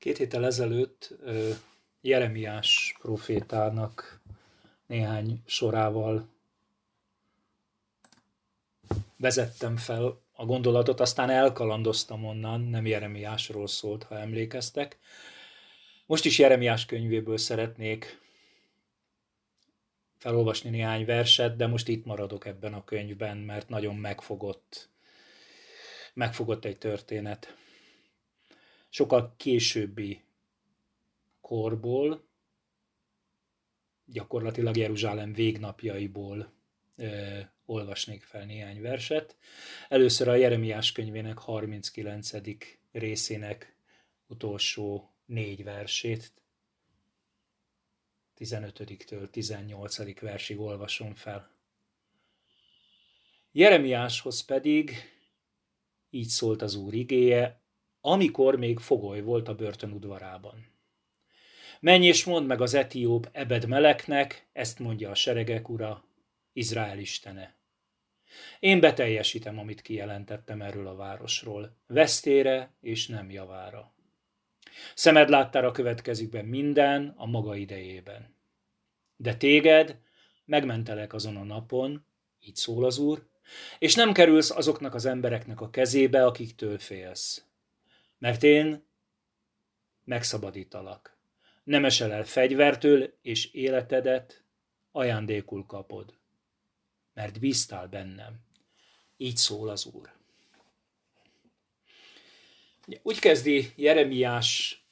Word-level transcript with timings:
Két 0.00 0.16
héttel 0.16 0.44
ezelőtt 0.44 1.14
Jeremiás 2.00 2.96
profétának 3.00 4.20
néhány 4.86 5.42
sorával 5.46 6.28
vezettem 9.16 9.76
fel 9.76 10.20
a 10.32 10.44
gondolatot, 10.44 11.00
aztán 11.00 11.30
elkalandoztam 11.30 12.24
onnan, 12.24 12.60
nem 12.60 12.86
Jeremiásról 12.86 13.66
szólt, 13.66 14.02
ha 14.02 14.18
emlékeztek. 14.18 14.98
Most 16.06 16.24
is 16.24 16.38
Jeremiás 16.38 16.86
könyvéből 16.86 17.38
szeretnék 17.38 18.20
felolvasni 20.16 20.70
néhány 20.70 21.04
verset, 21.04 21.56
de 21.56 21.66
most 21.66 21.88
itt 21.88 22.04
maradok 22.04 22.46
ebben 22.46 22.74
a 22.74 22.84
könyvben, 22.84 23.36
mert 23.36 23.68
nagyon 23.68 23.96
megfogott, 23.96 24.88
megfogott 26.14 26.64
egy 26.64 26.78
történet. 26.78 27.54
Sokkal 28.90 29.34
későbbi 29.36 30.24
korból, 31.40 32.28
gyakorlatilag 34.04 34.76
Jeruzsálem 34.76 35.32
végnapjaiból 35.32 36.52
ö, 36.96 37.40
olvasnék 37.64 38.22
fel 38.22 38.44
néhány 38.44 38.80
verset. 38.80 39.36
Először 39.88 40.28
a 40.28 40.34
Jeremiás 40.34 40.92
könyvének 40.92 41.38
39. 41.38 42.30
részének 42.92 43.76
utolsó 44.26 45.14
négy 45.26 45.64
versét, 45.64 46.32
15-től 48.38 49.30
18. 49.30 50.20
versig 50.20 50.60
olvasom 50.60 51.14
fel. 51.14 51.50
Jeremiáshoz 53.52 54.44
pedig 54.44 54.94
így 56.10 56.28
szólt 56.28 56.62
az 56.62 56.74
Úr 56.74 56.94
igéje, 56.94 57.59
amikor 58.00 58.56
még 58.56 58.78
fogoly 58.78 59.20
volt 59.20 59.48
a 59.48 59.54
börtön 59.54 59.92
udvarában. 59.92 60.68
Menj 61.80 62.06
és 62.06 62.24
mondd 62.24 62.46
meg 62.46 62.60
az 62.60 62.74
etióp 62.74 63.28
Ebed 63.32 63.66
Meleknek, 63.66 64.48
ezt 64.52 64.78
mondja 64.78 65.10
a 65.10 65.14
seregek 65.14 65.68
ura, 65.68 66.04
Izrael 66.52 66.98
istene. 66.98 67.58
Én 68.58 68.80
beteljesítem, 68.80 69.58
amit 69.58 69.82
kijelentettem 69.82 70.62
erről 70.62 70.86
a 70.86 70.94
városról, 70.94 71.76
vesztére 71.86 72.74
és 72.80 73.06
nem 73.06 73.30
javára. 73.30 73.94
Szemed 74.94 75.28
láttára 75.28 75.70
következik 75.70 76.28
be 76.28 76.42
minden 76.42 77.14
a 77.16 77.26
maga 77.26 77.56
idejében. 77.56 78.34
De 79.16 79.36
téged 79.36 79.98
megmentelek 80.44 81.12
azon 81.12 81.36
a 81.36 81.44
napon, 81.44 82.04
így 82.40 82.56
szól 82.56 82.84
az 82.84 82.98
Úr, 82.98 83.28
és 83.78 83.94
nem 83.94 84.12
kerülsz 84.12 84.50
azoknak 84.50 84.94
az 84.94 85.04
embereknek 85.04 85.60
a 85.60 85.70
kezébe, 85.70 86.24
akiktől 86.24 86.78
félsz. 86.78 87.44
Mert 88.20 88.42
én 88.42 88.84
megszabadítalak. 90.04 91.16
Nem 91.64 91.84
esel 91.84 92.12
el 92.12 92.24
fegyvertől, 92.24 93.18
és 93.22 93.52
életedet 93.52 94.42
ajándékul 94.92 95.66
kapod. 95.66 96.14
Mert 97.14 97.40
bíztál 97.40 97.86
bennem. 97.86 98.40
Így 99.16 99.36
szól 99.36 99.68
az 99.68 99.84
Úr. 99.84 100.12
Úgy 103.02 103.18
kezdi 103.18 103.72
Jeremiás 103.76 104.82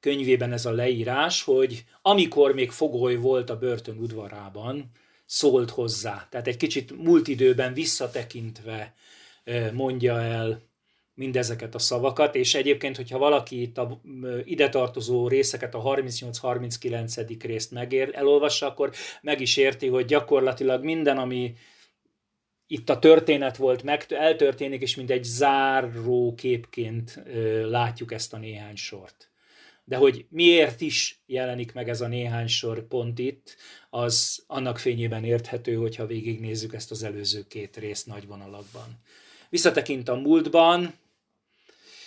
könyvében 0.00 0.52
ez 0.52 0.66
a 0.66 0.70
leírás, 0.70 1.42
hogy 1.42 1.84
amikor 2.02 2.54
még 2.54 2.70
fogoly 2.70 3.14
volt 3.14 3.50
a 3.50 3.58
börtön 3.58 3.98
udvarában, 3.98 4.90
szólt 5.26 5.70
hozzá. 5.70 6.26
Tehát 6.30 6.46
egy 6.46 6.56
kicsit 6.56 6.96
múlt 6.96 7.28
időben 7.28 7.74
visszatekintve 7.74 8.94
mondja 9.72 10.20
el 10.20 10.68
mindezeket 11.14 11.74
a 11.74 11.78
szavakat, 11.78 12.34
és 12.34 12.54
egyébként, 12.54 12.96
hogyha 12.96 13.18
valaki 13.18 13.60
itt 13.60 13.78
a 13.78 14.00
ide 14.44 14.68
tartozó 14.68 15.28
részeket, 15.28 15.74
a 15.74 15.82
38-39. 15.82 17.36
részt 17.42 17.70
megér, 17.70 18.10
elolvassa, 18.12 18.66
akkor 18.66 18.92
meg 19.20 19.40
is 19.40 19.56
érti, 19.56 19.88
hogy 19.88 20.04
gyakorlatilag 20.04 20.84
minden, 20.84 21.18
ami 21.18 21.54
itt 22.66 22.88
a 22.88 22.98
történet 22.98 23.56
volt, 23.56 23.82
meg, 23.82 24.04
eltörténik, 24.08 24.82
és 24.82 24.96
mint 24.96 25.10
egy 25.10 25.24
záró 25.24 26.34
képként 26.34 27.22
látjuk 27.64 28.12
ezt 28.12 28.32
a 28.32 28.38
néhány 28.38 28.76
sort. 28.76 29.30
De 29.84 29.96
hogy 29.96 30.26
miért 30.28 30.80
is 30.80 31.22
jelenik 31.26 31.72
meg 31.72 31.88
ez 31.88 32.00
a 32.00 32.06
néhány 32.06 32.46
sor 32.46 32.86
pont 32.86 33.18
itt, 33.18 33.56
az 33.90 34.44
annak 34.46 34.78
fényében 34.78 35.24
érthető, 35.24 35.74
hogyha 35.74 36.06
végignézzük 36.06 36.74
ezt 36.74 36.90
az 36.90 37.02
előző 37.02 37.44
két 37.48 37.76
részt 37.76 38.06
nagy 38.06 38.26
vonalakban. 38.26 39.00
Visszatekint 39.50 40.08
a 40.08 40.14
múltban, 40.14 40.94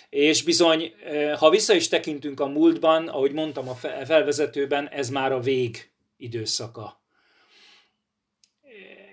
és 0.09 0.43
bizony, 0.43 0.93
ha 1.37 1.49
vissza 1.49 1.73
is 1.73 1.87
tekintünk 1.87 2.39
a 2.39 2.47
múltban, 2.47 3.07
ahogy 3.07 3.31
mondtam 3.31 3.69
a 3.69 3.75
felvezetőben, 4.05 4.89
ez 4.89 5.09
már 5.09 5.31
a 5.31 5.39
vég 5.39 5.89
időszaka. 6.17 7.01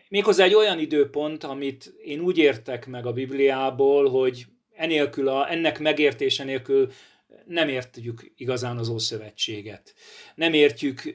Méghozzá 0.08 0.44
egy 0.44 0.54
olyan 0.54 0.78
időpont, 0.78 1.44
amit 1.44 1.94
én 2.04 2.20
úgy 2.20 2.38
értek 2.38 2.86
meg 2.86 3.06
a 3.06 3.12
Bibliából, 3.12 4.08
hogy 4.10 4.46
enélkül 4.74 5.28
a, 5.28 5.50
ennek 5.50 5.78
megértése 5.78 6.44
nélkül 6.44 6.92
nem 7.46 7.68
értjük 7.68 8.32
igazán 8.36 8.78
az 8.78 8.88
Ószövetséget. 8.88 9.94
Nem 10.34 10.52
értjük 10.52 11.14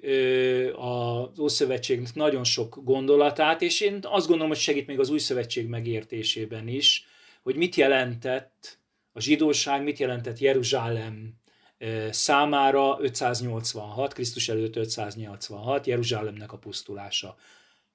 az 0.76 1.40
Ószövetségnek 1.40 2.14
nagyon 2.14 2.44
sok 2.44 2.80
gondolatát, 2.84 3.62
és 3.62 3.82
én 3.82 4.00
azt 4.02 4.28
gondolom, 4.28 4.52
hogy 4.52 4.60
segít 4.60 4.88
még 4.88 5.00
az 5.00 5.10
Új 5.10 5.20
Szövetség 5.20 5.68
megértésében 5.68 6.68
is, 6.68 7.06
hogy 7.44 7.56
mit 7.56 7.76
jelentett 7.76 8.80
a 9.12 9.20
zsidóság, 9.20 9.84
mit 9.84 10.00
jelentett 10.00 10.40
Jeruzsálem 10.40 11.34
számára 12.10 12.98
586, 13.00 14.14
Krisztus 14.14 14.50
előtt 14.50 14.76
586, 14.76 15.88
Jeruzsálemnek 15.88 16.52
a 16.52 16.58
pusztulása 16.58 17.36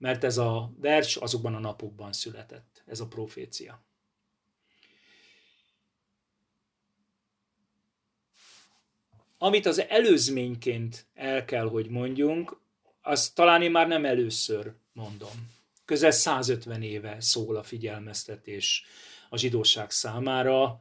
mert 0.00 0.25
ez 0.25 0.38
a 0.38 0.72
vers 0.80 1.16
azokban 1.16 1.54
a 1.54 1.59
napokban 1.59 2.12
született, 2.12 2.82
ez 2.86 3.00
a 3.00 3.06
profécia. 3.06 3.84
Amit 9.43 9.67
az 9.67 9.84
előzményként 9.89 11.06
el 11.15 11.45
kell, 11.45 11.69
hogy 11.69 11.89
mondjunk, 11.89 12.61
azt 13.03 13.34
talán 13.34 13.62
én 13.62 13.71
már 13.71 13.89
nem 13.89 14.05
először 14.05 14.73
mondom. 14.93 15.51
Közel 15.84 16.11
150 16.11 16.83
éve 16.83 17.17
szól 17.21 17.56
a 17.56 17.62
figyelmeztetés 17.62 18.84
a 19.28 19.37
zsidóság 19.37 19.91
számára, 19.91 20.81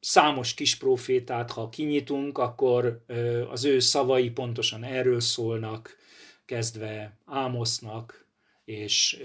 számos 0.00 0.54
kis 0.54 0.76
profétát, 0.76 1.50
ha 1.50 1.68
kinyitunk, 1.68 2.38
akkor 2.38 3.04
az 3.50 3.64
ő 3.64 3.78
szavai 3.78 4.30
pontosan 4.30 4.84
erről 4.84 5.20
szólnak, 5.20 5.96
kezdve 6.44 7.18
Ámosznak, 7.24 8.26
és, 8.64 9.18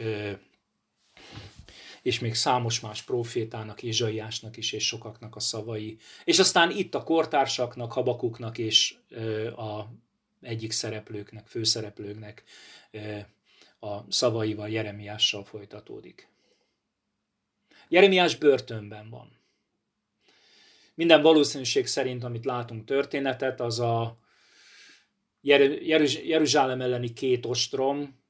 és 2.05 2.19
még 2.19 2.35
számos 2.35 2.79
más 2.79 3.01
profétának, 3.01 3.83
Ézsaiásnak 3.83 4.57
is, 4.57 4.71
és 4.71 4.87
sokaknak 4.87 5.35
a 5.35 5.39
szavai. 5.39 5.97
És 6.23 6.39
aztán 6.39 6.71
itt 6.71 6.95
a 6.95 7.03
kortársaknak, 7.03 7.91
Habakuknak 7.91 8.57
és 8.57 8.95
a 9.55 9.81
egyik 10.41 10.71
szereplőknek, 10.71 11.47
főszereplőknek 11.47 12.43
a 13.79 14.11
szavaival, 14.11 14.69
Jeremiással 14.69 15.43
folytatódik. 15.43 16.27
Jeremiás 17.87 18.35
börtönben 18.35 19.09
van 19.09 19.39
minden 20.93 21.21
valószínűség 21.21 21.87
szerint, 21.87 22.23
amit 22.23 22.45
látunk 22.45 22.85
történetet, 22.85 23.61
az 23.61 23.79
a 23.79 24.17
Jeruzsálem 25.41 26.81
elleni 26.81 27.13
két 27.13 27.45
ostrom, 27.45 28.23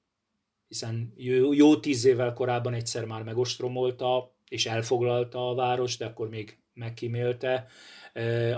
hiszen 0.67 1.13
jó 1.51 1.79
tíz 1.79 2.05
évvel 2.05 2.33
korábban 2.33 2.73
egyszer 2.73 3.05
már 3.05 3.23
megostromolta, 3.23 4.33
és 4.49 4.65
elfoglalta 4.65 5.49
a 5.49 5.55
város, 5.55 5.97
de 5.97 6.05
akkor 6.05 6.29
még 6.29 6.57
megkímélte 6.73 7.67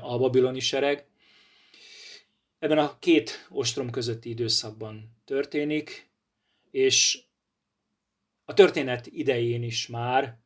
a 0.01 0.17
babiloni 0.17 0.59
sereg. 0.59 1.07
Ebben 2.59 2.77
a 2.77 2.99
két 2.99 3.47
ostrom 3.49 3.89
közötti 3.89 4.29
időszakban 4.29 5.17
történik, 5.25 6.09
és 6.71 7.21
a 8.45 8.53
történet 8.53 9.07
idején 9.07 9.63
is 9.63 9.87
már 9.87 10.39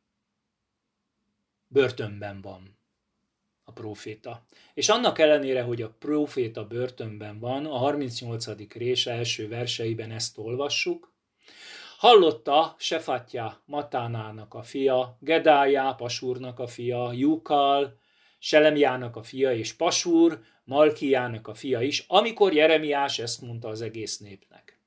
börtönben 1.66 2.40
van 2.40 2.76
a 3.64 3.72
proféta. 3.72 4.46
És 4.74 4.88
annak 4.88 5.18
ellenére, 5.18 5.62
hogy 5.62 5.82
a 5.82 5.94
proféta 5.98 6.66
börtönben 6.66 7.38
van, 7.38 7.66
a 7.66 7.76
38. 7.76 8.72
rés 8.72 9.06
első 9.06 9.48
verseiben 9.48 10.10
ezt 10.10 10.38
olvassuk, 10.38 11.11
Hallotta 11.98 12.74
Sefatja 12.78 13.62
Matánának 13.64 14.54
a 14.54 14.62
fia, 14.62 15.16
Gedájá 15.20 15.92
Pasúrnak 15.92 16.58
a 16.58 16.66
fia, 16.66 17.12
Jukal, 17.12 17.98
Selemjának 18.38 19.16
a 19.16 19.22
fia 19.22 19.52
és 19.52 19.72
Pasúr, 19.72 20.40
Malkiának 20.64 21.48
a 21.48 21.54
fia 21.54 21.80
is, 21.80 22.04
amikor 22.08 22.52
Jeremiás 22.52 23.18
ezt 23.18 23.40
mondta 23.40 23.68
az 23.68 23.80
egész 23.80 24.18
népnek. 24.18 24.80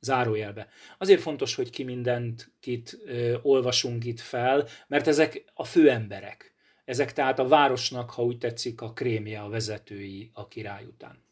zárójelbe. 0.00 0.68
Azért 0.98 1.20
fontos, 1.20 1.54
hogy 1.54 1.70
ki 1.70 1.82
mindent 1.82 2.52
kit 2.60 2.98
ö, 3.04 3.38
olvasunk 3.42 4.04
itt 4.04 4.20
fel, 4.20 4.68
mert 4.86 5.06
ezek 5.06 5.44
a 5.54 5.64
főemberek. 5.64 6.54
Ezek 6.84 7.12
tehát 7.12 7.38
a 7.38 7.48
városnak, 7.48 8.10
ha 8.10 8.24
úgy 8.24 8.38
tetszik, 8.38 8.80
a 8.80 8.92
krémje, 8.92 9.40
a 9.40 9.48
vezetői 9.48 10.30
a 10.32 10.48
király 10.48 10.84
után. 10.84 11.23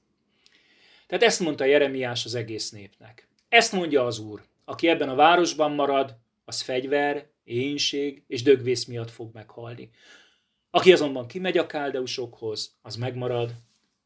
Tehát 1.07 1.25
ezt 1.25 1.41
mondta 1.41 1.65
Jeremiás 1.65 2.25
az 2.25 2.35
egész 2.35 2.71
népnek. 2.71 3.29
Ezt 3.49 3.73
mondja 3.73 4.05
az 4.05 4.19
Úr, 4.19 4.43
aki 4.65 4.89
ebben 4.89 5.09
a 5.09 5.15
városban 5.15 5.73
marad, 5.73 6.17
az 6.45 6.61
fegyver, 6.61 7.31
éhínség 7.45 8.25
és 8.27 8.43
dögvész 8.43 8.85
miatt 8.85 9.11
fog 9.11 9.35
meghalni. 9.35 9.91
Aki 10.71 10.93
azonban 10.93 11.27
kimegy 11.27 11.59
a 11.59 11.67
káldeusokhoz, 11.67 12.77
az 12.83 12.97
megmarad, 12.97 13.55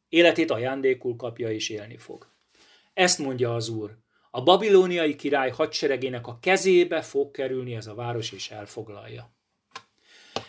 életét 0.09 0.51
ajándékul 0.51 1.17
kapja 1.17 1.51
és 1.51 1.69
élni 1.69 1.97
fog. 1.97 2.35
Ezt 2.95 3.19
mondja 3.19 3.55
az 3.55 3.69
Úr, 3.69 3.97
a 4.31 4.43
babilóniai 4.43 5.17
király 5.17 5.51
hadseregének 5.51 6.27
a 6.27 6.39
kezébe 6.41 7.03
fog 7.03 7.31
kerülni 7.31 7.75
ez 7.75 7.87
a 7.87 7.95
város 7.95 8.33
és 8.33 8.51
elfoglalja. 8.51 9.31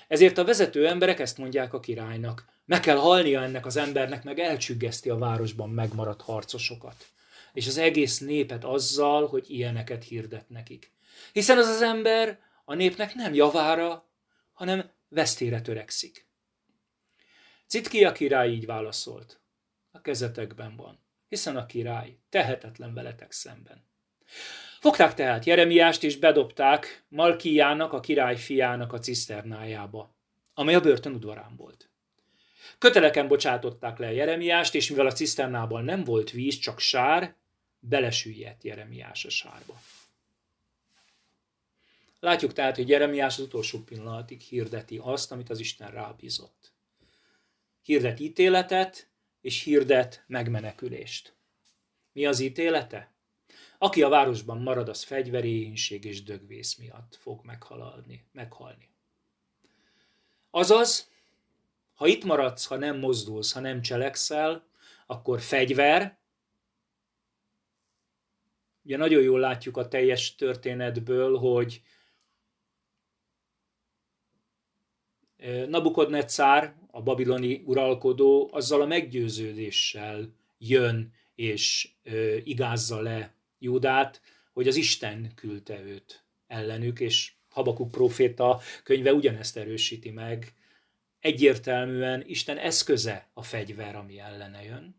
Ezért 0.07 0.37
a 0.37 0.43
vezető 0.43 0.87
emberek 0.87 1.19
ezt 1.19 1.37
mondják 1.37 1.73
a 1.73 1.79
királynak. 1.79 2.45
Meg 2.67 2.79
kell 2.79 2.97
halnia 2.97 3.43
ennek 3.43 3.65
az 3.65 3.77
embernek, 3.77 4.23
meg 4.23 4.39
elcsüggeszti 4.39 5.09
a 5.09 5.17
városban 5.17 5.69
megmaradt 5.69 6.21
harcosokat. 6.21 7.05
És 7.53 7.67
az 7.67 7.77
egész 7.77 8.19
népet 8.19 8.63
azzal, 8.63 9.27
hogy 9.27 9.49
ilyeneket 9.49 10.03
hirdet 10.03 10.49
nekik. 10.49 10.91
Hiszen 11.33 11.57
az 11.57 11.67
az 11.67 11.81
ember 11.81 12.39
a 12.65 12.73
népnek 12.73 13.13
nem 13.13 13.33
javára, 13.33 14.09
hanem 14.53 14.89
vesztére 15.07 15.61
törekszik. 15.61 16.27
Citkia 17.67 18.11
király 18.11 18.51
így 18.51 18.65
válaszolt. 18.65 19.39
A 19.91 20.01
kezetekben 20.01 20.75
van, 20.75 20.99
hiszen 21.27 21.57
a 21.57 21.65
király 21.65 22.17
tehetetlen 22.29 22.93
veletek 22.93 23.31
szemben. 23.31 23.85
Fogták 24.79 25.13
tehát 25.13 25.45
Jeremiást 25.45 26.03
és 26.03 26.17
bedobták 26.17 27.05
Malkiának, 27.07 27.93
a 27.93 27.99
király 27.99 28.37
fiának 28.37 28.93
a 28.93 28.99
ciszternájába, 28.99 30.15
amely 30.53 30.75
a 30.75 30.81
börtön 30.81 31.13
udvarán 31.13 31.55
volt. 31.55 31.89
Köteleken 32.77 33.27
bocsátották 33.27 33.97
le 33.97 34.13
Jeremiást, 34.13 34.75
és 34.75 34.89
mivel 34.89 35.05
a 35.05 35.11
ciszternában 35.11 35.83
nem 35.83 36.03
volt 36.03 36.31
víz, 36.31 36.57
csak 36.57 36.79
sár, 36.79 37.35
belesüllyedt 37.79 38.63
Jeremiás 38.63 39.25
a 39.25 39.29
sárba. 39.29 39.81
Látjuk 42.19 42.53
tehát, 42.53 42.75
hogy 42.75 42.89
Jeremiás 42.89 43.37
az 43.37 43.43
utolsó 43.43 43.79
pillanatig 43.79 44.41
hirdeti 44.41 44.99
azt, 45.03 45.31
amit 45.31 45.49
az 45.49 45.59
Isten 45.59 45.91
rábízott. 45.91 46.71
Hirdet 47.81 48.19
ítéletet, 48.19 49.09
és 49.41 49.63
hirdet 49.63 50.23
megmenekülést. 50.27 51.35
Mi 52.11 52.25
az 52.25 52.39
ítélete? 52.39 53.11
Aki 53.77 54.01
a 54.01 54.09
városban 54.09 54.61
marad, 54.61 54.89
az 54.89 55.03
fegyveréhínség 55.03 56.05
és 56.05 56.23
dögvész 56.23 56.75
miatt 56.75 57.15
fog 57.15 57.45
meghalalni, 57.45 58.25
meghalni. 58.31 58.89
Azaz, 60.49 61.11
ha 61.97 62.07
itt 62.07 62.23
maradsz, 62.23 62.65
ha 62.65 62.75
nem 62.75 62.99
mozdulsz, 62.99 63.51
ha 63.51 63.59
nem 63.59 63.81
cselekszel, 63.81 64.67
akkor 65.05 65.41
fegyver, 65.41 66.19
ugye 68.83 68.97
nagyon 68.97 69.21
jól 69.21 69.39
látjuk 69.39 69.77
a 69.77 69.87
teljes 69.87 70.35
történetből, 70.35 71.37
hogy 71.37 71.81
Nabukodnetszár, 75.67 76.75
a 76.91 77.01
babiloni 77.01 77.61
uralkodó, 77.65 78.49
azzal 78.51 78.81
a 78.81 78.85
meggyőződéssel 78.85 80.33
jön 80.57 81.13
és 81.35 81.89
igázza 82.43 83.01
le 83.01 83.35
Júdát, 83.59 84.21
hogy 84.53 84.67
az 84.67 84.75
Isten 84.75 85.31
küldte 85.35 85.81
őt 85.81 86.23
ellenük, 86.47 86.99
és 86.99 87.33
Habakuk 87.49 87.91
proféta 87.91 88.59
könyve 88.83 89.13
ugyanezt 89.13 89.57
erősíti 89.57 90.09
meg. 90.09 90.53
Egyértelműen 91.19 92.23
Isten 92.27 92.57
eszköze 92.57 93.29
a 93.33 93.43
fegyver, 93.43 93.95
ami 93.95 94.19
ellene 94.19 94.63
jön. 94.63 94.95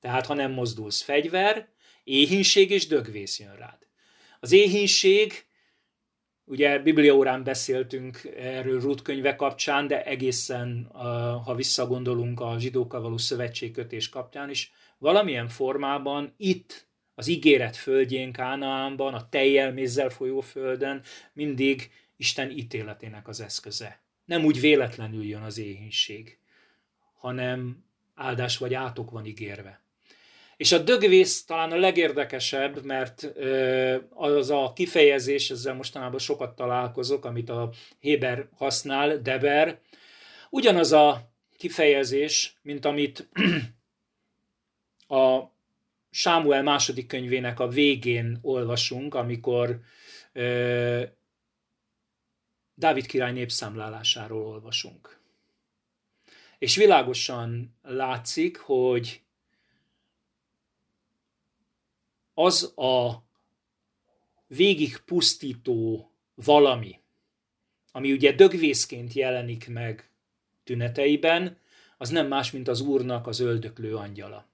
Tehát, 0.00 0.26
ha 0.26 0.34
nem 0.34 0.52
mozdulsz 0.52 1.02
fegyver, 1.02 1.68
éhínség 2.04 2.70
és 2.70 2.86
dögvész 2.86 3.40
jön 3.40 3.56
rád. 3.56 3.78
Az 4.40 4.52
éhínség, 4.52 5.46
ugye 6.44 6.78
Bibliaórán 6.78 7.44
beszéltünk 7.44 8.24
erről 8.36 8.80
Ruth 8.80 9.02
könyve 9.02 9.36
kapcsán, 9.36 9.86
de 9.86 10.04
egészen, 10.04 10.90
ha 11.44 11.54
visszagondolunk 11.54 12.40
a 12.40 12.56
zsidókkal 12.58 13.00
való 13.00 13.16
szövetségkötés 13.16 14.08
kapcsán 14.08 14.50
is, 14.50 14.72
valamilyen 14.98 15.48
formában 15.48 16.34
itt 16.36 16.88
az 17.14 17.26
ígéret 17.26 17.76
földjén, 17.76 18.32
Kánaánban, 18.32 19.14
a 19.14 19.28
tejjel 19.28 19.72
mézzel 19.72 20.08
folyó 20.08 20.40
földön 20.40 21.02
mindig 21.32 21.90
Isten 22.16 22.50
ítéletének 22.50 23.28
az 23.28 23.40
eszköze. 23.40 24.03
Nem 24.24 24.44
úgy 24.44 24.60
véletlenül 24.60 25.24
jön 25.24 25.42
az 25.42 25.58
éhínség, 25.58 26.38
hanem 27.14 27.84
áldás 28.14 28.58
vagy 28.58 28.74
átok 28.74 29.10
van 29.10 29.26
ígérve. 29.26 29.82
És 30.56 30.72
a 30.72 30.78
dögvész 30.78 31.44
talán 31.44 31.72
a 31.72 31.76
legérdekesebb, 31.76 32.84
mert 32.84 33.22
az 34.10 34.50
a 34.50 34.72
kifejezés, 34.74 35.50
ezzel 35.50 35.74
mostanában 35.74 36.18
sokat 36.18 36.56
találkozok, 36.56 37.24
amit 37.24 37.50
a 37.50 37.72
Héber 38.00 38.48
használ, 38.56 39.18
deber, 39.18 39.78
ugyanaz 40.50 40.92
a 40.92 41.32
kifejezés, 41.56 42.56
mint 42.62 42.84
amit 42.84 43.28
a 45.08 45.52
Sámuel 46.10 46.62
második 46.62 47.06
könyvének 47.06 47.60
a 47.60 47.68
végén 47.68 48.38
olvasunk, 48.42 49.14
amikor 49.14 49.80
Dávid 52.74 53.06
király 53.06 53.32
népszámlálásáról 53.32 54.46
olvasunk. 54.46 55.20
És 56.58 56.76
világosan 56.76 57.76
látszik, 57.82 58.58
hogy 58.58 59.22
az 62.34 62.78
a 62.78 63.24
végig 64.46 64.98
pusztító 64.98 66.10
valami, 66.34 67.00
ami 67.92 68.12
ugye 68.12 68.32
dögvészként 68.32 69.12
jelenik 69.12 69.68
meg 69.68 70.10
tüneteiben, 70.64 71.58
az 71.96 72.08
nem 72.08 72.26
más, 72.26 72.50
mint 72.50 72.68
az 72.68 72.80
Úrnak 72.80 73.26
az 73.26 73.40
öldöklő 73.40 73.96
angyala. 73.96 74.46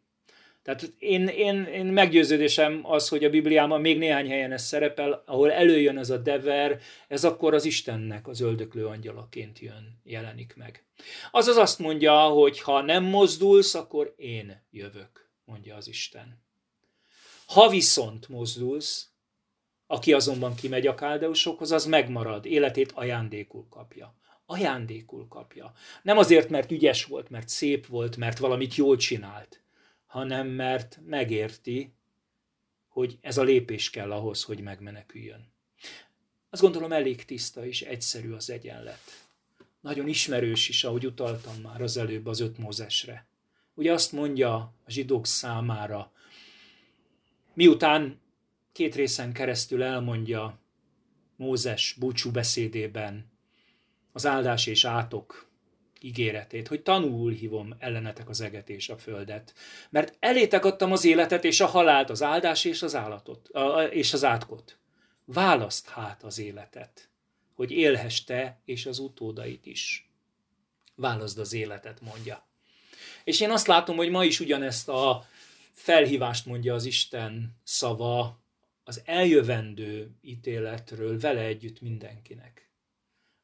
Tehát 0.62 0.92
én, 0.98 1.26
én, 1.26 1.64
én 1.64 1.86
meggyőződésem 1.86 2.80
az, 2.82 3.08
hogy 3.08 3.24
a 3.24 3.30
Bibliában 3.30 3.80
még 3.80 3.98
néhány 3.98 4.28
helyen 4.28 4.52
ez 4.52 4.62
szerepel, 4.62 5.22
ahol 5.26 5.52
előjön 5.52 5.98
ez 5.98 6.10
a 6.10 6.16
dever, 6.16 6.80
ez 7.08 7.24
akkor 7.24 7.54
az 7.54 7.64
Istennek 7.64 8.28
az 8.28 8.40
öldöklő 8.40 8.86
angyalaként 8.86 9.58
jön, 9.58 10.00
jelenik 10.04 10.54
meg. 10.56 10.84
Azaz 11.30 11.56
azt 11.56 11.78
mondja, 11.78 12.20
hogy 12.20 12.60
ha 12.60 12.82
nem 12.82 13.04
mozdulsz, 13.04 13.74
akkor 13.74 14.14
én 14.16 14.66
jövök, 14.70 15.30
mondja 15.44 15.76
az 15.76 15.88
Isten. 15.88 16.42
Ha 17.46 17.68
viszont 17.68 18.28
mozdulsz, 18.28 19.10
aki 19.86 20.12
azonban 20.12 20.54
kimegy 20.54 20.86
a 20.86 20.94
káldeusokhoz, 20.94 21.72
az 21.72 21.84
megmarad, 21.84 22.46
életét 22.46 22.92
ajándékul 22.92 23.66
kapja. 23.70 24.14
Ajándékul 24.46 25.28
kapja. 25.28 25.72
Nem 26.02 26.18
azért, 26.18 26.48
mert 26.48 26.70
ügyes 26.70 27.04
volt, 27.04 27.30
mert 27.30 27.48
szép 27.48 27.86
volt, 27.86 28.16
mert 28.16 28.38
valamit 28.38 28.74
jól 28.74 28.96
csinált, 28.96 29.60
hanem 30.10 30.48
mert 30.48 30.98
megérti, 31.06 31.92
hogy 32.88 33.18
ez 33.20 33.38
a 33.38 33.42
lépés 33.42 33.90
kell 33.90 34.12
ahhoz, 34.12 34.42
hogy 34.42 34.60
megmeneküljön. 34.60 35.52
Azt 36.50 36.62
gondolom 36.62 36.92
elég 36.92 37.24
tiszta 37.24 37.66
és 37.66 37.82
egyszerű 37.82 38.32
az 38.32 38.50
egyenlet. 38.50 39.00
Nagyon 39.80 40.08
ismerős 40.08 40.68
is, 40.68 40.84
ahogy 40.84 41.06
utaltam 41.06 41.60
már 41.60 41.82
az 41.82 41.96
előbb 41.96 42.26
az 42.26 42.40
öt 42.40 42.58
Mózesre. 42.58 43.26
Ugye 43.74 43.92
azt 43.92 44.12
mondja 44.12 44.54
a 44.84 44.90
zsidók 44.90 45.26
számára, 45.26 46.12
miután 47.54 48.20
két 48.72 48.94
részen 48.94 49.32
keresztül 49.32 49.82
elmondja 49.82 50.58
Mózes 51.36 51.96
búcsú 51.98 52.30
beszédében 52.30 53.30
az 54.12 54.26
áldás 54.26 54.66
és 54.66 54.84
átok 54.84 55.49
ígéretét, 56.00 56.68
hogy 56.68 56.82
tanul 56.82 57.32
hívom 57.32 57.74
ellenetek 57.78 58.28
az 58.28 58.40
eget 58.40 58.68
és 58.68 58.88
a 58.88 58.98
földet. 58.98 59.54
Mert 59.90 60.16
elétek 60.18 60.64
adtam 60.64 60.92
az 60.92 61.04
életet 61.04 61.44
és 61.44 61.60
a 61.60 61.66
halált, 61.66 62.10
az 62.10 62.22
áldás 62.22 62.64
és 62.64 62.82
az 62.82 62.94
állatot, 62.94 63.50
és 63.90 64.12
az 64.12 64.24
átkot. 64.24 64.78
Választ 65.24 65.88
hát 65.88 66.22
az 66.22 66.38
életet, 66.38 67.08
hogy 67.54 67.70
élhess 67.70 68.20
te 68.24 68.60
és 68.64 68.86
az 68.86 68.98
utódait 68.98 69.66
is. 69.66 70.10
Válaszd 70.94 71.38
az 71.38 71.52
életet, 71.52 72.00
mondja. 72.00 72.46
És 73.24 73.40
én 73.40 73.50
azt 73.50 73.66
látom, 73.66 73.96
hogy 73.96 74.10
ma 74.10 74.24
is 74.24 74.40
ugyanezt 74.40 74.88
a 74.88 75.26
felhívást 75.72 76.46
mondja 76.46 76.74
az 76.74 76.84
Isten 76.84 77.56
szava 77.64 78.40
az 78.84 79.02
eljövendő 79.04 80.10
ítéletről 80.22 81.18
vele 81.20 81.40
együtt 81.40 81.80
mindenkinek. 81.80 82.70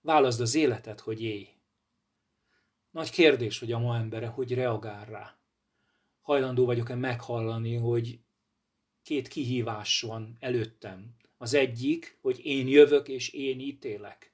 Válaszd 0.00 0.40
az 0.40 0.54
életet, 0.54 1.00
hogy 1.00 1.22
élj. 1.22 1.48
Nagy 2.96 3.10
kérdés, 3.10 3.58
hogy 3.58 3.72
a 3.72 3.78
ma 3.78 3.96
embere 3.96 4.26
hogy 4.26 4.54
reagál 4.54 5.04
rá. 5.04 5.36
Hajlandó 6.20 6.64
vagyok-e 6.64 6.94
meghallani, 6.94 7.74
hogy 7.74 8.18
két 9.02 9.28
kihívás 9.28 10.00
van 10.00 10.36
előttem. 10.40 11.16
Az 11.36 11.54
egyik, 11.54 12.18
hogy 12.20 12.44
én 12.44 12.68
jövök 12.68 13.08
és 13.08 13.28
én 13.28 13.60
ítélek. 13.60 14.32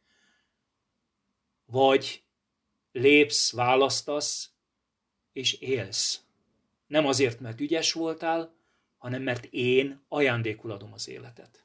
Vagy 1.65 2.23
lépsz, 2.93 3.53
választasz, 3.53 4.53
és 5.33 5.53
élsz. 5.53 6.25
Nem 6.87 7.07
azért, 7.07 7.41
mert 7.41 7.61
ügyes 7.61 7.93
voltál, 7.93 8.55
hanem 8.99 9.23
mert 9.23 9.45
én 9.45 10.01
ajándékul 10.09 10.71
adom 10.71 10.93
az 10.93 11.09
életet. 11.09 11.62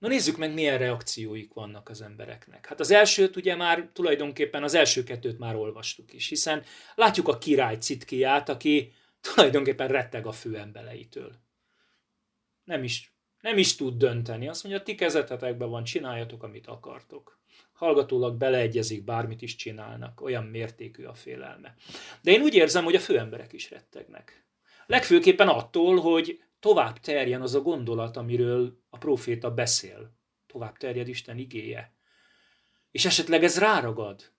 Na 0.00 0.08
nézzük 0.08 0.36
meg, 0.36 0.52
milyen 0.52 0.78
reakcióik 0.78 1.52
vannak 1.52 1.88
az 1.88 2.02
embereknek. 2.02 2.66
Hát 2.66 2.80
az 2.80 2.90
elsőt 2.90 3.36
ugye 3.36 3.56
már 3.56 3.90
tulajdonképpen 3.92 4.62
az 4.62 4.74
első 4.74 5.02
kettőt 5.02 5.38
már 5.38 5.56
olvastuk 5.56 6.12
is, 6.12 6.28
hiszen 6.28 6.62
látjuk 6.94 7.28
a 7.28 7.38
király 7.38 7.76
citkiát, 7.76 8.48
aki 8.48 8.92
tulajdonképpen 9.20 9.88
retteg 9.88 10.26
a 10.26 10.32
főembeleitől. 10.32 11.32
Nem 12.64 12.84
is, 12.84 13.14
nem 13.40 13.58
is 13.58 13.76
tud 13.76 13.96
dönteni. 13.96 14.48
Azt 14.48 14.64
mondja, 14.64 14.82
ti 14.82 14.94
kezetetekben 14.94 15.70
van, 15.70 15.84
csináljatok, 15.84 16.42
amit 16.42 16.66
akartok. 16.66 17.38
Hallgatólag 17.72 18.36
beleegyezik, 18.36 19.04
bármit 19.04 19.42
is 19.42 19.56
csinálnak, 19.56 20.20
olyan 20.20 20.44
mértékű 20.44 21.04
a 21.04 21.14
félelme. 21.14 21.74
De 22.22 22.30
én 22.30 22.42
úgy 22.42 22.54
érzem, 22.54 22.84
hogy 22.84 22.94
a 22.94 23.00
főemberek 23.00 23.52
is 23.52 23.70
rettegnek. 23.70 24.44
Legfőképpen 24.86 25.48
attól, 25.48 26.00
hogy 26.00 26.40
tovább 26.60 27.00
terjen 27.00 27.42
az 27.42 27.54
a 27.54 27.60
gondolat, 27.60 28.16
amiről 28.16 28.78
a 28.90 28.98
proféta 28.98 29.54
beszél. 29.54 30.12
Tovább 30.46 30.76
terjed 30.76 31.08
Isten 31.08 31.38
igéje. 31.38 31.92
És 32.90 33.04
esetleg 33.04 33.44
ez 33.44 33.58
ráragad 33.58 34.32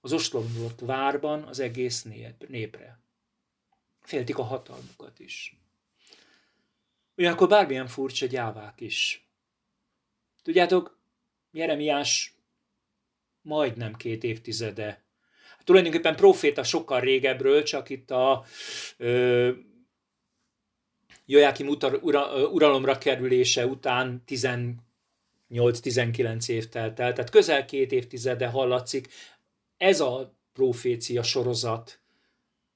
az 0.00 0.12
ostromlott 0.12 0.80
várban 0.80 1.42
az 1.42 1.60
egész 1.60 2.06
népre. 2.48 3.00
Féltik 4.00 4.38
a 4.38 4.42
hatalmukat 4.42 5.18
is. 5.18 5.60
Ugyanakkor 7.16 7.48
bármilyen 7.48 7.86
furcsa 7.86 8.26
gyávák 8.26 8.80
is. 8.80 9.28
Tudjátok, 10.42 10.98
Jeremiás 11.50 12.34
majdnem 13.42 13.94
két 13.94 14.24
évtizede. 14.24 15.04
Tulajdonképpen 15.64 16.16
proféta 16.16 16.62
sokkal 16.62 17.00
régebről, 17.00 17.62
csak 17.62 17.88
itt 17.88 18.10
a 18.10 18.44
ö, 18.96 19.52
Jojákim 21.26 21.68
ura, 22.00 22.48
uralomra 22.48 22.98
kerülése 22.98 23.66
után 23.66 24.22
18-19 25.50 26.48
év 26.48 26.68
telt 26.68 27.00
el, 27.00 27.12
tehát 27.12 27.30
közel 27.30 27.64
két 27.64 27.92
évtizede 27.92 28.46
hallatszik. 28.46 29.08
Ez 29.76 30.00
a 30.00 30.34
profécia 30.52 31.22
sorozat, 31.22 32.00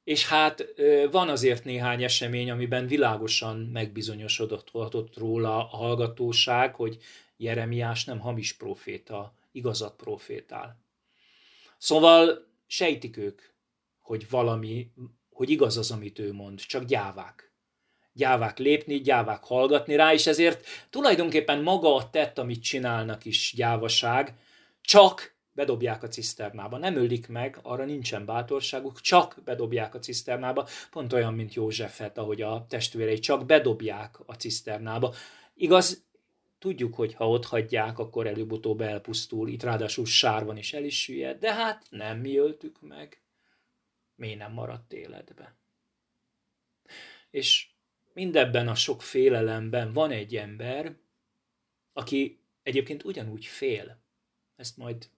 és 0.04 0.28
hát 0.28 0.64
van 1.10 1.28
azért 1.28 1.64
néhány 1.64 2.02
esemény, 2.02 2.50
amiben 2.50 2.86
világosan 2.86 3.56
megbizonyosodott 3.56 5.16
róla 5.16 5.56
a 5.56 5.76
hallgatóság, 5.76 6.74
hogy 6.74 6.98
Jeremiás 7.36 8.04
nem 8.04 8.18
hamis 8.18 8.52
proféta, 8.52 9.34
igazat 9.52 9.96
profétál. 9.96 10.80
Szóval 11.78 12.46
sejtik 12.66 13.16
ők, 13.16 13.42
hogy 14.00 14.28
valami, 14.30 14.90
hogy 15.30 15.50
igaz 15.50 15.76
az, 15.76 15.90
amit 15.90 16.18
ő 16.18 16.32
mond, 16.32 16.58
csak 16.58 16.84
gyávák 16.84 17.49
gyávák 18.12 18.58
lépni, 18.58 19.00
gyávák 19.00 19.44
hallgatni 19.44 19.96
rá, 19.96 20.12
és 20.12 20.26
ezért 20.26 20.66
tulajdonképpen 20.90 21.62
maga 21.62 21.94
a 21.94 22.10
tett, 22.10 22.38
amit 22.38 22.62
csinálnak 22.62 23.24
is 23.24 23.52
gyávaság, 23.56 24.34
csak 24.80 25.34
bedobják 25.52 26.02
a 26.02 26.08
ciszternába. 26.08 26.78
Nem 26.78 26.96
ölik 26.96 27.28
meg, 27.28 27.58
arra 27.62 27.84
nincsen 27.84 28.24
bátorságuk, 28.24 29.00
csak 29.00 29.36
bedobják 29.44 29.94
a 29.94 29.98
ciszternába, 29.98 30.68
pont 30.90 31.12
olyan, 31.12 31.34
mint 31.34 31.54
Józsefet, 31.54 32.18
ahogy 32.18 32.42
a 32.42 32.66
testvérei 32.68 33.18
csak 33.18 33.46
bedobják 33.46 34.18
a 34.26 34.34
ciszternába. 34.34 35.14
Igaz, 35.54 36.04
tudjuk, 36.58 36.94
hogy 36.94 37.14
ha 37.14 37.28
ott 37.28 37.44
hagyják, 37.44 37.98
akkor 37.98 38.26
előbb-utóbb 38.26 38.80
elpusztul, 38.80 39.48
itt 39.48 39.62
ráadásul 39.62 40.06
sárban 40.06 40.56
is 40.56 40.72
el 40.72 40.84
is 40.84 41.02
süllyed, 41.02 41.38
de 41.38 41.54
hát 41.54 41.86
nem 41.90 42.18
mi 42.18 42.36
öltük 42.36 42.80
meg, 42.80 43.22
mi 44.14 44.34
nem 44.34 44.52
maradt 44.52 44.92
életbe. 44.92 45.54
És 47.30 47.69
mindebben 48.12 48.68
a 48.68 48.74
sok 48.74 49.02
félelemben 49.02 49.92
van 49.92 50.10
egy 50.10 50.36
ember, 50.36 50.96
aki 51.92 52.40
egyébként 52.62 53.04
ugyanúgy 53.04 53.44
fél. 53.44 53.98
Ezt 54.56 54.76
majd 54.76 55.08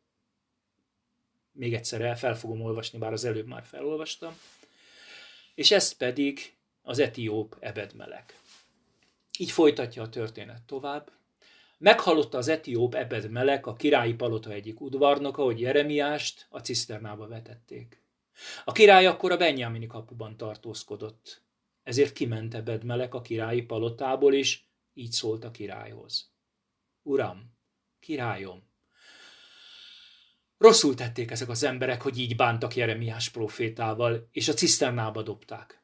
még 1.52 1.74
egyszer 1.74 2.00
el 2.00 2.16
fel 2.16 2.36
fogom 2.36 2.62
olvasni, 2.62 2.98
bár 2.98 3.12
az 3.12 3.24
előbb 3.24 3.46
már 3.46 3.64
felolvastam. 3.64 4.38
És 5.54 5.70
ezt 5.70 5.96
pedig 5.96 6.54
az 6.82 6.98
etióp 6.98 7.56
ebedmelek. 7.60 8.40
Így 9.38 9.50
folytatja 9.50 10.02
a 10.02 10.08
történet 10.08 10.62
tovább. 10.62 11.10
Meghallotta 11.78 12.38
az 12.38 12.48
etióp 12.48 12.94
ebedmelek, 12.94 13.66
a 13.66 13.74
királyi 13.74 14.14
palota 14.14 14.50
egyik 14.50 14.80
udvarnoka, 14.80 15.42
hogy 15.42 15.60
Jeremiást 15.60 16.46
a 16.48 16.58
ciszternába 16.58 17.28
vetették. 17.28 18.02
A 18.64 18.72
király 18.72 19.06
akkor 19.06 19.32
a 19.32 19.36
Benyámini 19.36 19.86
kapuban 19.86 20.36
tartózkodott. 20.36 21.42
Ezért 21.82 22.12
kiment 22.12 22.54
Ebedmelek 22.54 23.14
a 23.14 23.20
királyi 23.20 23.62
palotából, 23.62 24.34
és 24.34 24.60
így 24.94 25.12
szólt 25.12 25.44
a 25.44 25.50
királyhoz. 25.50 26.32
Uram, 27.02 27.56
királyom, 28.00 28.70
rosszul 30.62 30.94
tették 30.94 31.30
ezek 31.30 31.48
az 31.48 31.62
emberek, 31.62 32.02
hogy 32.02 32.18
így 32.18 32.36
bántak 32.36 32.76
Jeremiás 32.76 33.28
profétával, 33.28 34.28
és 34.32 34.48
a 34.48 34.52
ciszternába 34.52 35.22
dobták. 35.22 35.82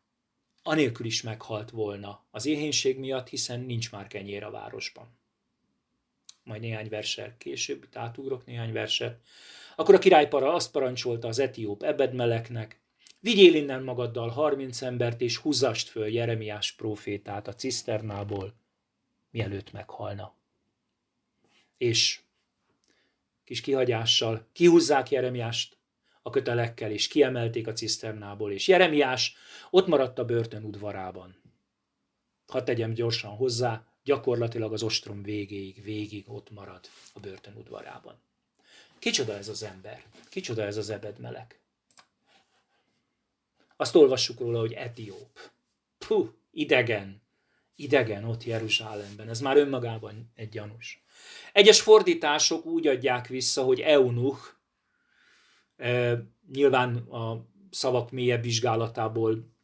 Anélkül 0.63 1.07
is 1.07 1.23
meghalt 1.23 1.71
volna 1.71 2.27
az 2.31 2.47
éhénység 2.47 2.99
miatt, 2.99 3.29
hiszen 3.29 3.61
nincs 3.61 3.93
már 3.93 4.07
kenyér 4.07 4.45
a 4.45 4.51
városban. 4.51 5.19
Majd 6.43 6.61
néhány 6.61 6.89
verssel 6.89 7.37
később, 7.37 7.83
itt 7.83 7.97
átugrok 7.97 8.45
néhány 8.45 8.73
verset. 8.73 9.21
Akkor 9.77 9.95
a 9.95 9.99
királypara 9.99 10.55
azt 10.55 10.71
parancsolta 10.71 11.29
az 11.29 11.39
etióp 11.39 11.83
Ebedmeleknek, 11.83 12.81
Vigyél 13.21 13.55
innen 13.55 13.83
magaddal 13.83 14.29
harminc 14.29 14.83
embert, 14.83 15.21
és 15.21 15.37
húzzast 15.37 15.89
föl 15.89 16.07
Jeremiás 16.07 16.73
profétát 16.73 17.49
a 17.49 17.55
ciszternából, 17.55 18.55
mielőtt 19.31 19.73
meghalna. 19.73 20.35
És 21.77 22.21
kis 23.45 23.61
kihagyással 23.61 24.47
kihúzzák 24.53 25.11
Jeremiást 25.11 25.77
a 26.23 26.31
kötelekkel, 26.31 26.91
és 26.91 27.09
kiemelték 27.09 27.67
a 27.67 27.73
ciszternából, 27.73 28.53
és 28.53 28.69
Jeremiás 28.69 29.37
ott 29.71 29.87
maradt 29.87 30.19
a 30.19 30.25
börtön 30.25 30.65
udvarában. 30.65 31.37
Ha 32.47 32.63
tegyem 32.63 32.93
gyorsan 32.93 33.37
hozzá, 33.37 33.87
gyakorlatilag 34.05 34.73
az 34.73 34.83
ostrom 34.83 35.23
végéig, 35.23 35.83
végig 35.83 36.31
ott 36.31 36.51
marad 36.51 36.89
a 37.13 37.21
börtön 37.21 37.57
udvarában. 37.57 38.21
Kicsoda 38.99 39.37
ez 39.37 39.49
az 39.49 39.63
ember? 39.63 40.05
Kicsoda 40.29 40.63
ez 40.63 40.77
az 40.77 40.91
ebedmelek? 40.91 41.61
Azt 43.81 43.95
olvassuk 43.95 44.41
róla, 44.41 44.59
hogy 44.59 44.73
etióp. 44.73 45.39
Puh, 45.99 46.29
idegen. 46.51 47.23
Idegen 47.75 48.25
ott 48.25 48.45
Jeruzsálemben. 48.45 49.29
Ez 49.29 49.41
már 49.41 49.57
önmagában 49.57 50.33
egy 50.35 50.49
gyanús. 50.49 51.03
Egyes 51.53 51.81
fordítások 51.81 52.67
úgy 52.67 52.87
adják 52.87 53.27
vissza, 53.27 53.63
hogy 53.63 53.81
eunuch, 53.81 54.55
e, 55.77 56.19
nyilván 56.53 56.97
a 56.97 57.47
szavak 57.71 58.11
mélyebb 58.11 58.43
vizsgálatából 58.43 59.57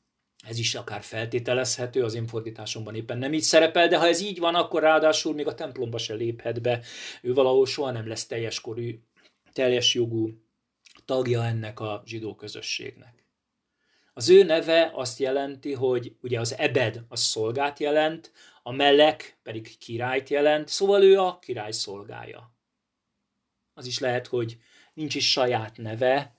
ez 0.47 0.59
is 0.59 0.75
akár 0.75 1.03
feltételezhető, 1.03 2.03
az 2.03 2.15
én 2.15 2.27
fordításomban 2.27 2.95
éppen 2.95 3.19
nem 3.19 3.33
így 3.33 3.43
szerepel, 3.43 3.89
de 3.89 3.99
ha 3.99 4.07
ez 4.07 4.21
így 4.21 4.39
van, 4.39 4.55
akkor 4.55 4.83
ráadásul 4.83 5.35
még 5.35 5.47
a 5.47 5.55
templomba 5.55 5.99
se 5.99 6.15
léphet 6.15 6.63
be. 6.63 6.81
Ő 7.23 7.35
valahol 7.35 7.67
soha 7.67 7.91
nem 7.91 8.09
lesz 8.09 8.27
teljes 8.27 8.61
korú, 8.61 8.83
teljes 9.53 9.95
jogú 9.95 10.31
tagja 11.05 11.45
ennek 11.45 11.81
a 11.81 12.03
zsidó 12.07 12.35
közösségnek. 12.35 13.24
Az 14.17 14.29
ő 14.29 14.43
neve 14.43 14.91
azt 14.95 15.19
jelenti, 15.19 15.73
hogy 15.73 16.17
ugye 16.21 16.41
az 16.41 16.59
ebed 16.59 17.05
az 17.09 17.21
szolgát 17.21 17.79
jelent, 17.79 18.33
a 18.63 18.73
melek 18.73 19.39
pedig 19.43 19.79
királyt 19.79 20.29
jelent, 20.29 20.69
szóval 20.69 21.03
ő 21.03 21.21
a 21.21 21.39
király 21.39 21.73
szolgája. 21.73 22.55
Az 23.73 23.87
is 23.87 23.99
lehet, 23.99 24.27
hogy 24.27 24.59
nincs 24.93 25.15
is 25.15 25.31
saját 25.31 25.77
neve, 25.77 26.37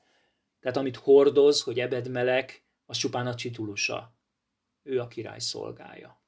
tehát 0.60 0.78
amit 0.78 0.96
hordoz, 0.96 1.62
hogy 1.62 1.80
ebed 1.80 2.10
melek, 2.10 2.64
az 2.86 2.98
csupán 2.98 3.28
a 3.28 3.36
csitulusa. 3.36 4.16
Ő 4.84 5.00
a 5.00 5.08
király 5.08 5.40
szolgája. 5.40 6.22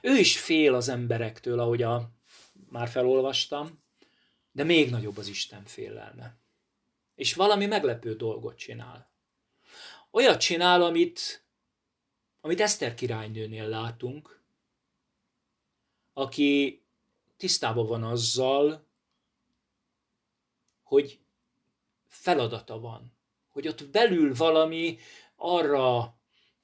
Ő 0.00 0.16
is 0.16 0.40
fél 0.40 0.74
az 0.74 0.88
emberektől, 0.88 1.60
ahogy 1.60 1.82
a, 1.82 2.10
már 2.68 2.88
felolvastam, 2.88 3.82
de 4.52 4.64
még 4.64 4.90
nagyobb 4.90 5.16
az 5.16 5.28
Isten 5.28 5.64
félelme. 5.64 6.36
És 7.14 7.34
valami 7.34 7.66
meglepő 7.66 8.16
dolgot 8.16 8.56
csinál 8.56 9.11
olyat 10.12 10.40
csinál, 10.40 10.82
amit, 10.82 11.44
amit 12.40 12.60
Eszter 12.60 12.94
királynőnél 12.94 13.68
látunk, 13.68 14.40
aki 16.12 16.82
tisztában 17.36 17.86
van 17.86 18.02
azzal, 18.04 18.86
hogy 20.82 21.18
feladata 22.08 22.80
van, 22.80 23.12
hogy 23.48 23.68
ott 23.68 23.84
belül 23.90 24.34
valami 24.34 24.98
arra 25.36 26.16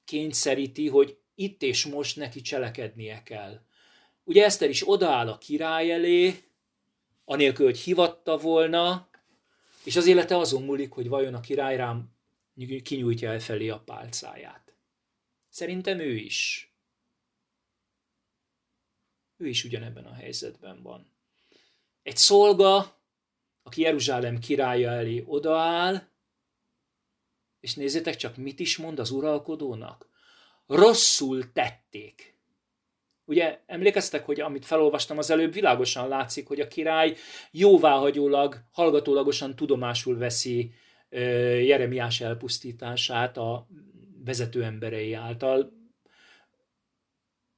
kényszeríti, 0.05 0.87
hogy 0.87 1.17
itt 1.35 1.61
és 1.61 1.85
most 1.85 2.15
neki 2.15 2.41
cselekednie 2.41 3.23
kell. 3.23 3.61
Ugye 4.23 4.45
Eszter 4.45 4.69
is 4.69 4.89
odaáll 4.89 5.29
a 5.29 5.37
király 5.37 5.91
elé, 5.91 6.43
anélkül, 7.25 7.65
hogy 7.65 7.79
hivatta 7.79 8.37
volna, 8.37 9.09
és 9.83 9.95
az 9.95 10.05
élete 10.05 10.37
azon 10.37 10.63
múlik, 10.63 10.91
hogy 10.91 11.07
vajon 11.07 11.33
a 11.33 11.39
király 11.39 11.75
rám 11.75 12.18
kinyújtja 12.83 13.31
el 13.31 13.39
felé 13.39 13.69
a 13.69 13.79
pálcáját. 13.79 14.73
Szerintem 15.49 15.99
ő 15.99 16.15
is. 16.15 16.73
Ő 19.37 19.47
is 19.47 19.63
ugyanebben 19.63 20.05
a 20.05 20.13
helyzetben 20.13 20.81
van. 20.81 21.11
Egy 22.03 22.17
szolga, 22.17 22.97
aki 23.63 23.81
Jeruzsálem 23.81 24.39
királya 24.39 24.89
elé 24.89 25.23
odaáll, 25.25 26.07
és 27.59 27.75
nézzétek 27.75 28.15
csak, 28.15 28.37
mit 28.37 28.59
is 28.59 28.77
mond 28.77 28.99
az 28.99 29.11
uralkodónak. 29.11 30.09
Rosszul 30.65 31.51
tették. 31.51 32.37
Ugye 33.25 33.61
emlékeztek, 33.65 34.25
hogy 34.25 34.39
amit 34.39 34.65
felolvastam 34.65 35.17
az 35.17 35.29
előbb, 35.29 35.53
világosan 35.53 36.07
látszik, 36.07 36.47
hogy 36.47 36.59
a 36.59 36.67
király 36.67 37.15
jóváhagyólag, 37.51 38.63
hallgatólagosan 38.71 39.55
tudomásul 39.55 40.17
veszi 40.17 40.73
Jeremiás 41.09 42.21
elpusztítását 42.21 43.37
a 43.37 43.67
vezető 44.25 44.63
emberei 44.63 45.13
által. 45.13 45.71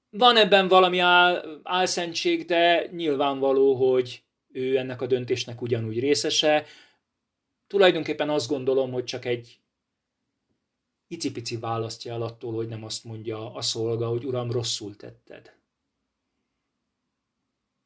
Van 0.09 0.37
ebben 0.37 0.67
valami 0.67 0.99
áll, 0.99 1.59
álszentség, 1.63 2.45
de 2.45 2.87
nyilvánvaló, 2.91 3.91
hogy 3.91 4.23
ő 4.51 4.77
ennek 4.77 5.01
a 5.01 5.07
döntésnek 5.07 5.61
ugyanúgy 5.61 5.99
részese. 5.99 6.65
Tulajdonképpen 7.67 8.29
azt 8.29 8.47
gondolom, 8.47 8.91
hogy 8.91 9.03
csak 9.03 9.25
egy 9.25 9.59
icipici 11.07 11.57
választja 11.57 12.13
el 12.13 12.21
attól, 12.21 12.53
hogy 12.53 12.67
nem 12.67 12.83
azt 12.83 13.03
mondja 13.03 13.53
a 13.53 13.61
szolga, 13.61 14.07
hogy 14.07 14.25
uram, 14.25 14.51
rosszul 14.51 14.95
tetted. 14.95 15.55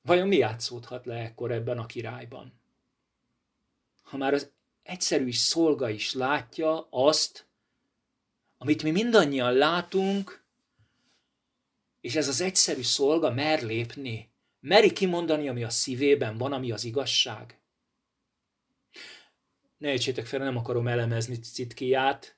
Vajon 0.01 0.27
mi 0.27 0.35
játszódhat 0.35 1.05
le 1.05 1.15
ekkor 1.15 1.51
ebben 1.51 1.77
a 1.77 1.85
királyban? 1.85 2.53
Ha 4.03 4.17
már 4.17 4.33
az 4.33 4.53
egyszerű 4.85 5.31
szolga 5.31 5.89
is 5.89 6.13
látja 6.13 6.87
azt, 6.89 7.45
amit 8.57 8.83
mi 8.83 8.91
mindannyian 8.91 9.53
látunk, 9.53 10.43
és 12.01 12.15
ez 12.15 12.27
az 12.27 12.41
egyszerű 12.41 12.81
szolga 12.81 13.31
mer 13.31 13.63
lépni, 13.63 14.29
meri 14.59 14.93
kimondani, 14.93 15.47
ami 15.47 15.63
a 15.63 15.69
szívében 15.69 16.37
van, 16.37 16.53
ami 16.53 16.71
az 16.71 16.83
igazság. 16.83 17.59
Ne 19.77 19.91
értsétek 19.91 20.25
fel, 20.25 20.39
nem 20.39 20.57
akarom 20.57 20.87
elemezni 20.87 21.39
Citkiát, 21.39 22.37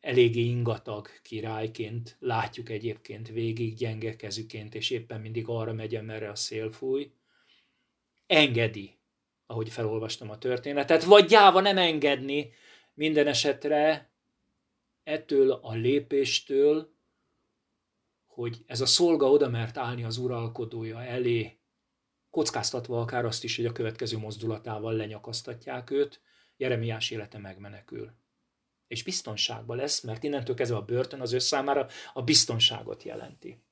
eléggé 0.00 0.40
ingatag 0.40 1.08
királyként 1.22 2.16
látjuk 2.18 2.68
egyébként 2.68 3.28
végig 3.28 3.74
gyenge 3.74 4.16
kezüként, 4.16 4.74
és 4.74 4.90
éppen 4.90 5.20
mindig 5.20 5.48
arra 5.48 5.72
megy, 5.72 6.02
merre 6.02 6.30
a 6.30 6.34
szél 6.34 6.72
fúj. 6.72 7.10
Engedi, 8.26 8.95
ahogy 9.46 9.68
felolvastam 9.68 10.30
a 10.30 10.38
történetet, 10.38 11.04
vagy 11.04 11.26
gyáva 11.26 11.60
nem 11.60 11.78
engedni 11.78 12.52
minden 12.94 13.26
esetre 13.26 14.10
ettől 15.02 15.50
a 15.50 15.72
lépéstől, 15.72 16.94
hogy 18.26 18.62
ez 18.66 18.80
a 18.80 18.86
szolga 18.86 19.30
oda 19.30 19.48
mert 19.48 19.76
állni 19.76 20.04
az 20.04 20.16
uralkodója 20.16 21.02
elé, 21.02 21.58
kockáztatva 22.30 23.00
akár 23.00 23.24
azt 23.24 23.44
is, 23.44 23.56
hogy 23.56 23.66
a 23.66 23.72
következő 23.72 24.18
mozdulatával 24.18 24.92
lenyakasztatják 24.94 25.90
őt, 25.90 26.20
Jeremiás 26.56 27.10
élete 27.10 27.38
megmenekül 27.38 28.12
és 28.86 29.02
biztonságban 29.02 29.76
lesz, 29.76 30.00
mert 30.00 30.22
innentől 30.22 30.56
kezdve 30.56 30.76
a 30.76 30.84
börtön 30.84 31.20
az 31.20 31.32
ő 31.32 31.38
számára 31.38 31.86
a 32.12 32.22
biztonságot 32.22 33.02
jelenti. 33.02 33.64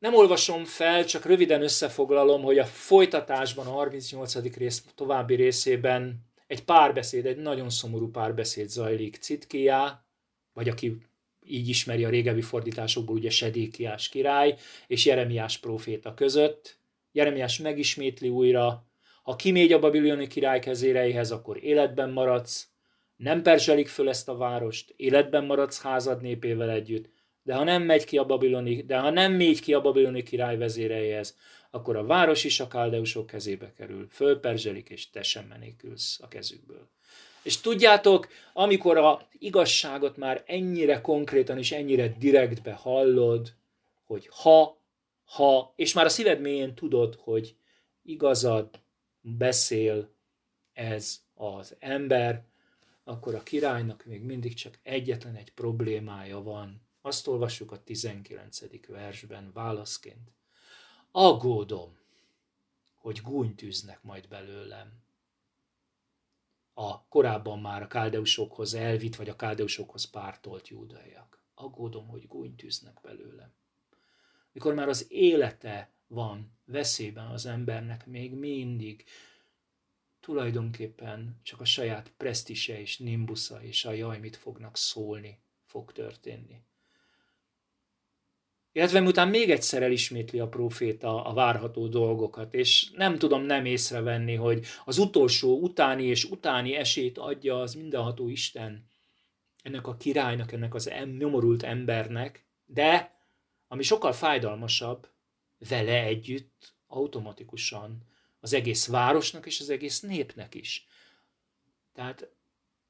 Nem 0.00 0.14
olvasom 0.14 0.64
fel, 0.64 1.04
csak 1.04 1.24
röviden 1.24 1.62
összefoglalom, 1.62 2.42
hogy 2.42 2.58
a 2.58 2.64
folytatásban, 2.64 3.66
a 3.66 3.70
38. 3.70 4.54
rész 4.56 4.84
további 4.94 5.34
részében 5.34 6.26
egy 6.46 6.64
párbeszéd, 6.64 7.26
egy 7.26 7.36
nagyon 7.36 7.70
szomorú 7.70 8.10
párbeszéd 8.10 8.68
zajlik 8.68 9.16
Citkiá, 9.16 10.04
vagy 10.52 10.68
aki 10.68 10.96
így 11.44 11.68
ismeri 11.68 12.04
a 12.04 12.08
régebbi 12.08 12.42
fordításokból, 12.42 13.16
ugye 13.16 13.30
Sedékiás 13.30 14.08
király, 14.08 14.56
és 14.86 15.06
Jeremiás 15.06 15.58
próféta 15.58 16.14
között. 16.14 16.78
Jeremiás 17.12 17.58
megismétli 17.58 18.28
újra, 18.28 18.86
ha 19.22 19.36
kimégy 19.36 19.72
a 19.72 19.78
babiloni 19.78 20.26
király 20.26 20.60
kezéreihez, 20.60 21.30
akkor 21.30 21.64
életben 21.64 22.10
maradsz, 22.10 22.68
nem 23.16 23.42
perzselik 23.42 23.88
föl 23.88 24.08
ezt 24.08 24.28
a 24.28 24.36
várost, 24.36 24.94
életben 24.96 25.44
maradsz 25.44 25.82
házad 25.82 26.20
népével 26.20 26.70
együtt, 26.70 27.10
de 27.42 27.54
ha 27.54 27.64
nem 27.64 27.82
megy 27.82 28.04
ki 28.04 28.18
a 28.18 28.24
babiloni, 28.24 28.82
de 28.82 28.98
ha 28.98 29.10
nem 29.10 29.32
megy 29.32 29.60
ki 29.60 29.74
a 29.74 29.80
babiloni 29.80 30.22
király 30.22 30.56
vezéreihez, 30.56 31.36
akkor 31.70 31.96
a 31.96 32.04
város 32.04 32.44
is 32.44 32.60
a 32.60 32.68
káldeusok 32.68 33.26
kezébe 33.26 33.72
kerül, 33.72 34.06
fölperzselik, 34.10 34.88
és 34.88 35.10
te 35.10 35.22
sem 35.22 35.44
menekülsz 35.44 36.20
a 36.22 36.28
kezükből. 36.28 36.88
És 37.42 37.60
tudjátok, 37.60 38.28
amikor 38.52 38.98
a 38.98 39.28
igazságot 39.38 40.16
már 40.16 40.42
ennyire 40.46 41.00
konkrétan 41.00 41.58
és 41.58 41.72
ennyire 41.72 42.14
direktbe 42.18 42.72
hallod, 42.72 43.52
hogy 44.06 44.28
ha, 44.30 44.78
ha, 45.24 45.72
és 45.76 45.92
már 45.92 46.04
a 46.04 46.08
szíved 46.08 46.40
mélyén 46.40 46.74
tudod, 46.74 47.14
hogy 47.14 47.54
igazad, 48.02 48.68
beszél 49.20 50.10
ez 50.72 51.20
az 51.34 51.76
ember, 51.78 52.44
akkor 53.04 53.34
a 53.34 53.42
királynak 53.42 54.04
még 54.04 54.22
mindig 54.22 54.54
csak 54.54 54.78
egyetlen 54.82 55.34
egy 55.34 55.52
problémája 55.52 56.42
van. 56.42 56.88
Azt 57.00 57.26
olvassuk 57.26 57.72
a 57.72 57.82
19. 57.82 58.86
versben 58.86 59.52
válaszként. 59.52 60.32
Aggódom, 61.10 61.98
hogy 62.96 63.20
gúnytűznek 63.22 64.02
majd 64.02 64.28
belőlem. 64.28 65.02
A 66.74 67.04
korábban 67.04 67.60
már 67.60 67.82
a 67.82 67.86
káldeusokhoz 67.86 68.74
elvitt, 68.74 69.16
vagy 69.16 69.28
a 69.28 69.36
káldeusokhoz 69.36 70.04
pártolt 70.04 70.68
júdaiak. 70.68 71.42
Aggódom, 71.54 72.08
hogy 72.08 72.26
gúnytűznek 72.26 73.00
belőlem. 73.02 73.52
Mikor 74.52 74.74
már 74.74 74.88
az 74.88 75.06
élete 75.10 75.90
van 76.06 76.52
veszélyben 76.64 77.26
az 77.26 77.46
embernek 77.46 78.06
még 78.06 78.32
mindig, 78.34 79.04
tulajdonképpen 80.20 81.40
csak 81.42 81.60
a 81.60 81.64
saját 81.64 82.12
presztise 82.16 82.80
és 82.80 82.98
nimbusza 82.98 83.62
és 83.62 83.84
a 83.84 83.92
jaj, 83.92 84.18
mit 84.18 84.36
fognak 84.36 84.76
szólni, 84.76 85.38
fog 85.64 85.92
történni. 85.92 86.62
Illetve 88.72 89.00
miután 89.00 89.28
még 89.28 89.50
egyszer 89.50 89.82
elismétli 89.82 90.38
a 90.38 90.48
proféta 90.48 91.24
a 91.24 91.32
várható 91.32 91.86
dolgokat, 91.86 92.54
és 92.54 92.90
nem 92.90 93.18
tudom 93.18 93.42
nem 93.42 93.64
észrevenni, 93.64 94.34
hogy 94.34 94.66
az 94.84 94.98
utolsó 94.98 95.60
utáni 95.60 96.04
és 96.04 96.24
utáni 96.24 96.74
esét 96.74 97.18
adja 97.18 97.60
az 97.60 97.74
mindenható 97.74 98.28
Isten 98.28 98.88
ennek 99.62 99.86
a 99.86 99.96
királynak, 99.96 100.52
ennek 100.52 100.74
az 100.74 100.92
nyomorult 101.18 101.62
embernek, 101.62 102.44
de 102.64 103.18
ami 103.68 103.82
sokkal 103.82 104.12
fájdalmasabb, 104.12 105.08
vele 105.68 106.02
együtt 106.02 106.74
automatikusan 106.86 108.02
az 108.40 108.52
egész 108.52 108.86
városnak 108.86 109.46
és 109.46 109.60
az 109.60 109.70
egész 109.70 110.00
népnek 110.00 110.54
is. 110.54 110.86
Tehát 111.92 112.28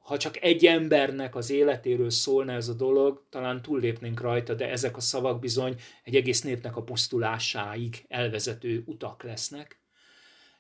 ha 0.03 0.17
csak 0.17 0.43
egy 0.43 0.67
embernek 0.67 1.35
az 1.35 1.51
életéről 1.51 2.11
szólna 2.11 2.53
ez 2.53 2.69
a 2.69 2.75
dolog, 2.75 3.23
talán 3.29 3.63
túllépnénk 3.63 4.21
rajta, 4.21 4.55
de 4.55 4.71
ezek 4.71 4.97
a 4.97 5.01
szavak 5.01 5.41
bizony 5.41 5.81
egy 6.05 6.17
egész 6.17 6.43
népnek 6.43 6.77
a 6.77 6.83
pusztulásáig 6.83 8.05
elvezető 8.09 8.83
utak 8.87 9.23
lesznek. 9.23 9.81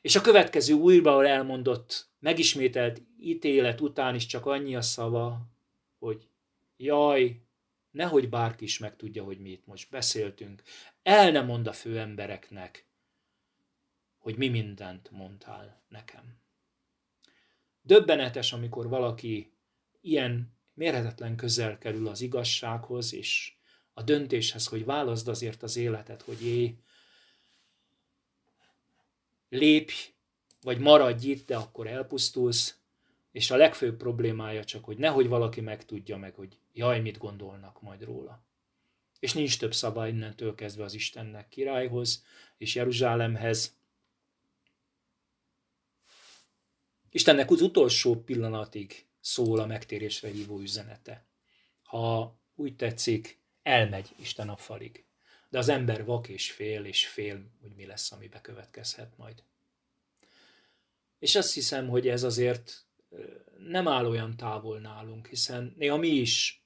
És 0.01 0.17
a 0.17 0.21
következő 0.21 0.75
újra 0.75 1.27
elmondott, 1.27 2.09
megismételt 2.19 3.03
ítélet 3.21 3.81
után 3.81 4.15
is 4.15 4.27
csak 4.27 4.47
annyi 4.47 4.77
a 4.77 4.83
szava, 4.83 5.41
hogy 5.99 6.29
jaj, 6.77 7.41
nehogy 7.91 8.29
bárki 8.29 8.65
is 8.65 8.79
megtudja, 8.79 9.25
hogy 9.25 9.39
mi 9.39 9.51
itt 9.51 9.67
most 9.67 9.91
beszéltünk. 9.91 10.63
El 11.03 11.31
ne 11.31 11.41
mond 11.41 11.67
a 11.67 11.73
főembereknek, 11.73 12.87
hogy 14.19 14.37
mi 14.37 14.49
mindent 14.49 15.11
mondtál 15.11 15.83
nekem. 15.89 16.40
Döbbenetes, 17.91 18.53
amikor 18.53 18.89
valaki 18.89 19.53
ilyen 20.01 20.53
mérhetetlen 20.75 21.37
közel 21.37 21.79
kerül 21.79 22.09
az 22.09 22.21
igazsághoz, 22.21 23.15
és 23.15 23.53
a 23.93 24.03
döntéshez, 24.03 24.67
hogy 24.67 24.85
válaszd 24.85 25.29
azért 25.29 25.63
az 25.63 25.77
életet, 25.77 26.23
hogy 26.23 26.47
é, 26.47 26.77
lépj, 29.49 29.95
vagy 30.61 30.79
maradj 30.79 31.27
itt, 31.31 31.47
de 31.47 31.57
akkor 31.57 31.87
elpusztulsz, 31.87 32.79
és 33.33 33.51
a 33.51 33.57
legfőbb 33.57 33.97
problémája 33.97 34.65
csak, 34.65 34.85
hogy 34.85 34.97
nehogy 34.97 35.29
valaki 35.29 35.61
megtudja 35.61 36.17
meg, 36.17 36.35
hogy 36.35 36.59
jaj, 36.73 37.01
mit 37.01 37.19
gondolnak 37.19 37.83
majd 37.83 38.05
róla. 38.05 38.43
És 39.19 39.33
nincs 39.33 39.59
több 39.59 39.75
szava 39.75 40.09
innentől 40.09 40.55
kezdve 40.55 40.85
az 40.85 40.95
Istennek 40.95 41.49
királyhoz 41.49 42.25
és 42.57 42.75
Jeruzsálemhez, 42.75 43.79
Istennek 47.11 47.51
az 47.51 47.61
utolsó 47.61 48.23
pillanatig 48.23 49.07
szól 49.21 49.61
a 49.61 49.67
megtérésre 49.67 50.29
hívó 50.29 50.61
üzenete. 50.61 51.27
Ha 51.83 52.39
úgy 52.55 52.77
tetszik, 52.77 53.41
elmegy 53.63 54.09
Isten 54.21 54.49
a 54.49 54.57
falig. 54.57 55.05
De 55.49 55.59
az 55.59 55.69
ember 55.69 56.05
vak 56.05 56.29
és 56.29 56.51
fél, 56.51 56.85
és 56.85 57.07
fél, 57.07 57.51
hogy 57.61 57.75
mi 57.75 57.87
lesz, 57.87 58.13
ami 58.13 58.29
bekövetkezhet 58.29 59.17
majd. 59.17 59.43
És 61.19 61.35
azt 61.35 61.55
hiszem, 61.55 61.89
hogy 61.89 62.09
ez 62.09 62.23
azért 62.23 62.87
nem 63.59 63.89
áll 63.89 64.07
olyan 64.07 64.37
távol 64.37 64.81
nálunk, 64.81 65.27
hiszen 65.27 65.75
néha 65.77 65.97
mi 65.97 66.09
is 66.09 66.65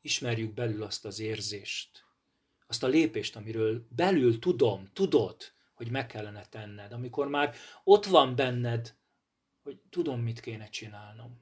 ismerjük 0.00 0.54
belül 0.54 0.82
azt 0.82 1.04
az 1.04 1.18
érzést, 1.18 2.04
azt 2.66 2.82
a 2.82 2.86
lépést, 2.86 3.36
amiről 3.36 3.86
belül 3.88 4.38
tudom, 4.38 4.90
tudod, 4.92 5.52
hogy 5.82 5.90
meg 5.90 6.06
kellene 6.06 6.46
tenned, 6.46 6.92
amikor 6.92 7.28
már 7.28 7.54
ott 7.84 8.06
van 8.06 8.36
benned, 8.36 8.94
hogy 9.62 9.78
tudom, 9.90 10.20
mit 10.20 10.40
kéne 10.40 10.68
csinálnom. 10.68 11.40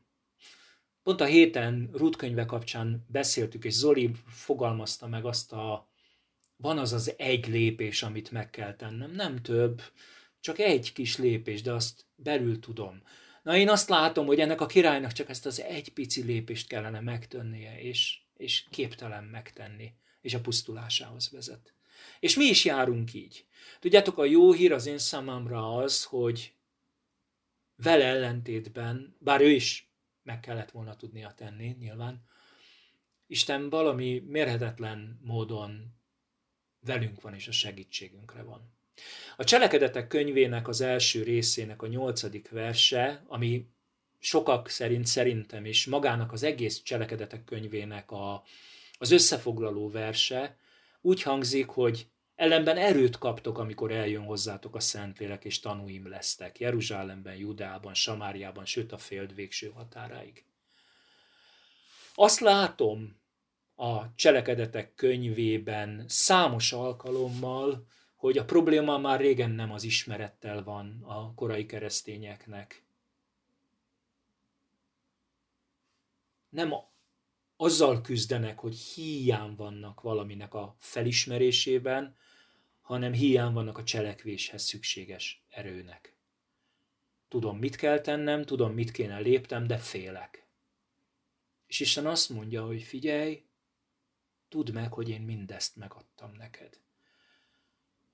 Pont 1.02 1.20
a 1.20 1.24
héten 1.24 1.90
Ruth 1.92 2.18
könyve 2.18 2.44
kapcsán 2.44 3.06
beszéltük, 3.08 3.64
és 3.64 3.72
Zoli 3.72 4.10
fogalmazta 4.26 5.06
meg 5.06 5.24
azt 5.24 5.52
a, 5.52 5.88
van 6.56 6.78
az 6.78 6.92
az 6.92 7.14
egy 7.16 7.48
lépés, 7.48 8.02
amit 8.02 8.30
meg 8.30 8.50
kell 8.50 8.74
tennem, 8.74 9.10
nem 9.10 9.42
több, 9.42 9.82
csak 10.40 10.58
egy 10.58 10.92
kis 10.92 11.16
lépés, 11.16 11.62
de 11.62 11.72
azt 11.72 12.06
belül 12.14 12.58
tudom. 12.58 13.02
Na 13.42 13.56
én 13.56 13.68
azt 13.68 13.88
látom, 13.88 14.26
hogy 14.26 14.40
ennek 14.40 14.60
a 14.60 14.66
királynak 14.66 15.12
csak 15.12 15.28
ezt 15.28 15.46
az 15.46 15.60
egy 15.60 15.92
pici 15.92 16.22
lépést 16.22 16.68
kellene 16.68 17.00
megtennie, 17.00 17.80
és, 17.80 18.18
és 18.36 18.64
képtelen 18.70 19.24
megtenni, 19.24 19.94
és 20.20 20.34
a 20.34 20.40
pusztulásához 20.40 21.30
vezet. 21.30 21.74
És 22.20 22.36
mi 22.36 22.44
is 22.44 22.64
járunk 22.64 23.14
így. 23.14 23.44
Tudjátok, 23.80 24.18
a 24.18 24.24
jó 24.24 24.52
hír 24.52 24.72
az 24.72 24.86
én 24.86 24.98
számomra 24.98 25.76
az, 25.76 26.04
hogy 26.04 26.54
vele 27.76 28.04
ellentétben, 28.04 29.16
bár 29.18 29.40
ő 29.40 29.50
is 29.50 29.90
meg 30.22 30.40
kellett 30.40 30.70
volna 30.70 30.96
tudnia 30.96 31.34
tenni, 31.36 31.76
nyilván, 31.78 32.28
Isten 33.26 33.68
valami 33.68 34.18
mérhetetlen 34.26 35.20
módon 35.22 35.94
velünk 36.80 37.20
van 37.20 37.34
és 37.34 37.48
a 37.48 37.52
segítségünkre 37.52 38.42
van. 38.42 38.72
A 39.36 39.44
cselekedetek 39.44 40.06
könyvének 40.06 40.68
az 40.68 40.80
első 40.80 41.22
részének 41.22 41.82
a 41.82 41.86
nyolcadik 41.86 42.48
verse, 42.48 43.24
ami 43.26 43.68
sokak 44.18 44.68
szerint 44.68 45.06
szerintem 45.06 45.64
is 45.64 45.86
magának 45.86 46.32
az 46.32 46.42
egész 46.42 46.82
cselekedetek 46.82 47.44
könyvének 47.44 48.10
a, 48.10 48.44
az 48.98 49.10
összefoglaló 49.10 49.90
verse, 49.90 50.58
úgy 51.00 51.22
hangzik, 51.22 51.68
hogy 51.68 52.08
ellenben 52.34 52.76
erőt 52.76 53.18
kaptok, 53.18 53.58
amikor 53.58 53.92
eljön 53.92 54.24
hozzátok 54.24 54.74
a 54.74 54.80
Szentlélek, 54.80 55.44
és 55.44 55.60
tanúim 55.60 56.08
lesztek 56.08 56.58
Jeruzsálemben, 56.58 57.36
Judában, 57.36 57.94
Samáriában, 57.94 58.64
sőt 58.64 58.92
a 58.92 58.98
föld 58.98 59.34
végső 59.34 59.68
határáig. 59.68 60.44
Azt 62.14 62.40
látom 62.40 63.20
a 63.76 64.14
cselekedetek 64.14 64.94
könyvében 64.94 66.04
számos 66.08 66.72
alkalommal, 66.72 67.86
hogy 68.16 68.38
a 68.38 68.44
probléma 68.44 68.98
már 68.98 69.20
régen 69.20 69.50
nem 69.50 69.72
az 69.72 69.82
ismerettel 69.82 70.62
van 70.62 71.02
a 71.02 71.34
korai 71.34 71.66
keresztényeknek. 71.66 72.84
Nem 76.48 76.72
azzal 77.60 78.00
küzdenek, 78.00 78.58
hogy 78.58 78.76
hiány 78.76 79.54
vannak 79.54 80.00
valaminek 80.00 80.54
a 80.54 80.76
felismerésében, 80.78 82.16
hanem 82.80 83.12
hiány 83.12 83.52
vannak 83.52 83.78
a 83.78 83.84
cselekvéshez 83.84 84.62
szükséges 84.62 85.44
erőnek. 85.48 86.16
Tudom, 87.28 87.58
mit 87.58 87.76
kell 87.76 88.00
tennem, 88.00 88.44
tudom, 88.44 88.72
mit 88.72 88.90
kéne 88.90 89.18
léptem, 89.18 89.66
de 89.66 89.76
félek. 89.76 90.46
És 91.66 91.80
Isten 91.80 92.06
azt 92.06 92.28
mondja, 92.28 92.64
hogy 92.66 92.82
figyelj, 92.82 93.44
tudd 94.48 94.72
meg, 94.72 94.92
hogy 94.92 95.08
én 95.08 95.22
mindezt 95.22 95.76
megadtam 95.76 96.32
neked 96.32 96.80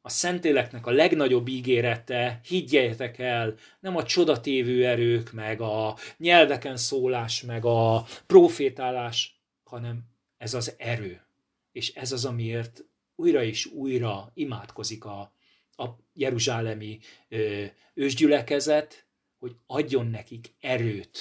a 0.07 0.09
Szentéleknek 0.09 0.87
a 0.87 0.91
legnagyobb 0.91 1.49
ígérete, 1.49 2.41
higgyetek 2.45 3.19
el, 3.19 3.55
nem 3.81 3.97
a 3.97 4.03
csodatévő 4.03 4.87
erők, 4.87 5.33
meg 5.33 5.61
a 5.61 5.97
nyelveken 6.17 6.77
szólás, 6.77 7.43
meg 7.43 7.65
a 7.65 8.05
profétálás, 8.27 9.36
hanem 9.67 10.05
ez 10.37 10.55
az 10.55 10.75
erő. 10.79 11.27
És 11.73 11.95
ez 11.95 12.13
az, 12.13 12.25
amiért 12.25 12.85
újra 13.15 13.43
és 13.43 13.67
újra 13.67 14.31
imádkozik 14.35 15.05
a, 15.05 15.33
a 15.77 15.85
jeruzsálemi 16.13 16.99
ö, 17.29 17.65
ősgyülekezet, 17.95 19.07
hogy 19.39 19.57
adjon 19.67 20.07
nekik 20.07 20.55
erőt, 20.61 21.19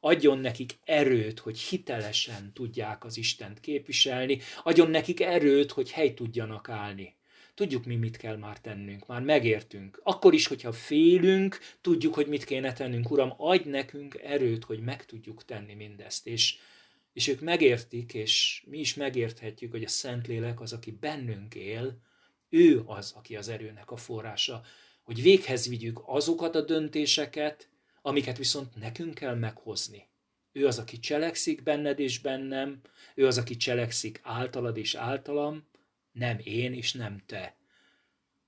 adjon 0.00 0.38
nekik 0.38 0.78
erőt, 0.84 1.38
hogy 1.38 1.58
hitelesen 1.58 2.52
tudják 2.52 3.04
az 3.04 3.16
Istent 3.16 3.60
képviselni, 3.60 4.40
adjon 4.62 4.90
nekik 4.90 5.20
erőt, 5.20 5.70
hogy 5.70 5.90
hely 5.90 6.14
tudjanak 6.14 6.68
állni 6.68 7.16
Tudjuk 7.58 7.84
mi 7.84 7.96
mit 7.96 8.16
kell 8.16 8.36
már 8.36 8.60
tennünk, 8.60 9.06
már 9.06 9.22
megértünk. 9.22 10.00
Akkor 10.02 10.34
is, 10.34 10.46
hogyha 10.46 10.72
félünk, 10.72 11.58
tudjuk, 11.80 12.14
hogy 12.14 12.26
mit 12.26 12.44
kéne 12.44 12.72
tennünk. 12.72 13.10
Uram, 13.10 13.34
adj 13.36 13.68
nekünk 13.68 14.18
erőt, 14.22 14.64
hogy 14.64 14.80
meg 14.80 15.04
tudjuk 15.04 15.44
tenni 15.44 15.74
mindezt. 15.74 16.26
És, 16.26 16.58
és 17.18 17.28
ők 17.28 17.40
megértik, 17.40 18.14
és 18.14 18.64
mi 18.66 18.78
is 18.78 18.94
megérthetjük, 18.94 19.70
hogy 19.70 19.84
a 19.84 19.88
Szentlélek 19.88 20.60
az, 20.60 20.72
aki 20.72 20.90
bennünk 20.90 21.54
él, 21.54 22.00
ő 22.48 22.82
az, 22.86 23.12
aki 23.16 23.36
az 23.36 23.48
erőnek 23.48 23.90
a 23.90 23.96
forrása, 23.96 24.62
hogy 25.02 25.22
véghez 25.22 25.68
vigyük 25.68 26.00
azokat 26.04 26.54
a 26.54 26.60
döntéseket, 26.60 27.68
amiket 28.02 28.38
viszont 28.38 28.76
nekünk 28.76 29.14
kell 29.14 29.34
meghozni. 29.34 30.08
Ő 30.52 30.66
az, 30.66 30.78
aki 30.78 30.98
cselekszik 30.98 31.62
benned 31.62 31.98
és 31.98 32.20
bennem, 32.20 32.80
ő 33.14 33.26
az, 33.26 33.38
aki 33.38 33.56
cselekszik 33.56 34.20
általad 34.22 34.76
és 34.76 34.94
általam, 34.94 35.68
nem 36.12 36.38
én 36.42 36.74
és 36.74 36.92
nem 36.92 37.22
te. 37.26 37.56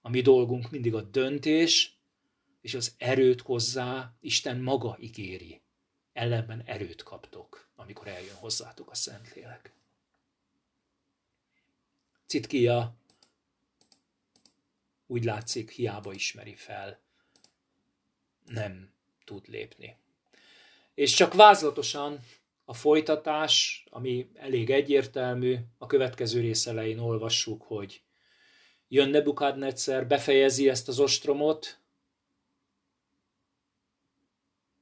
A 0.00 0.08
mi 0.08 0.20
dolgunk 0.20 0.70
mindig 0.70 0.94
a 0.94 1.02
döntés, 1.02 1.98
és 2.60 2.74
az 2.74 2.94
erőt 2.98 3.40
hozzá 3.40 4.16
Isten 4.20 4.60
maga 4.60 4.96
ígéri. 5.00 5.60
Ellenben 6.12 6.62
erőt 6.66 7.02
kaptok, 7.02 7.68
amikor 7.76 8.08
eljön 8.08 8.34
hozzátok 8.34 8.90
a 8.90 8.94
Szentlélek. 8.94 9.72
Citkia 12.26 12.94
úgy 15.06 15.24
látszik, 15.24 15.70
hiába 15.70 16.12
ismeri 16.12 16.54
fel, 16.54 17.00
nem 18.46 18.92
tud 19.24 19.48
lépni. 19.48 19.96
És 20.94 21.14
csak 21.14 21.34
vázlatosan 21.34 22.20
a 22.64 22.74
folytatás, 22.74 23.84
ami 23.90 24.30
elég 24.34 24.70
egyértelmű, 24.70 25.56
a 25.78 25.86
következő 25.86 26.40
rész 26.40 26.66
elején 26.66 26.98
olvassuk, 26.98 27.62
hogy 27.62 28.02
jön 28.88 29.08
Nebukadnetszer, 29.08 30.06
befejezi 30.06 30.68
ezt 30.68 30.88
az 30.88 30.98
ostromot, 30.98 31.79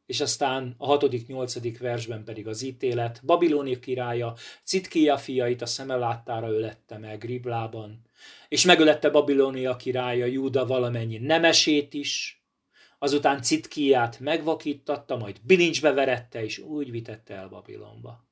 és 0.09 0.21
aztán 0.21 0.75
a 0.79 0.87
hatodik, 0.87 1.27
nyolcadik 1.27 1.79
versben 1.79 2.25
pedig 2.25 2.47
az 2.47 2.63
ítélet. 2.63 3.21
Babiloni 3.25 3.79
királya 3.79 4.35
Citkia 4.65 5.19
fiait 5.19 5.63
a 5.63 5.67
szeme 5.67 5.97
láttára 5.97 6.51
ölette 6.51 6.99
meg 6.99 7.25
Riblában, 7.25 8.03
és 8.49 8.65
megölette 8.65 9.11
Babilónia 9.11 9.77
királya 9.77 10.27
Júda 10.27 10.67
valamennyi 10.67 11.19
nemesét 11.19 11.95
is, 11.95 12.43
azután 12.99 13.43
Citkiát 13.43 14.21
megvakítatta, 14.21 15.17
majd 15.17 15.41
bilincsbe 15.43 15.93
verette, 15.93 16.45
és 16.45 16.59
úgy 16.59 16.91
vitette 16.91 17.35
el 17.35 17.49
Babilonba. 17.49 18.27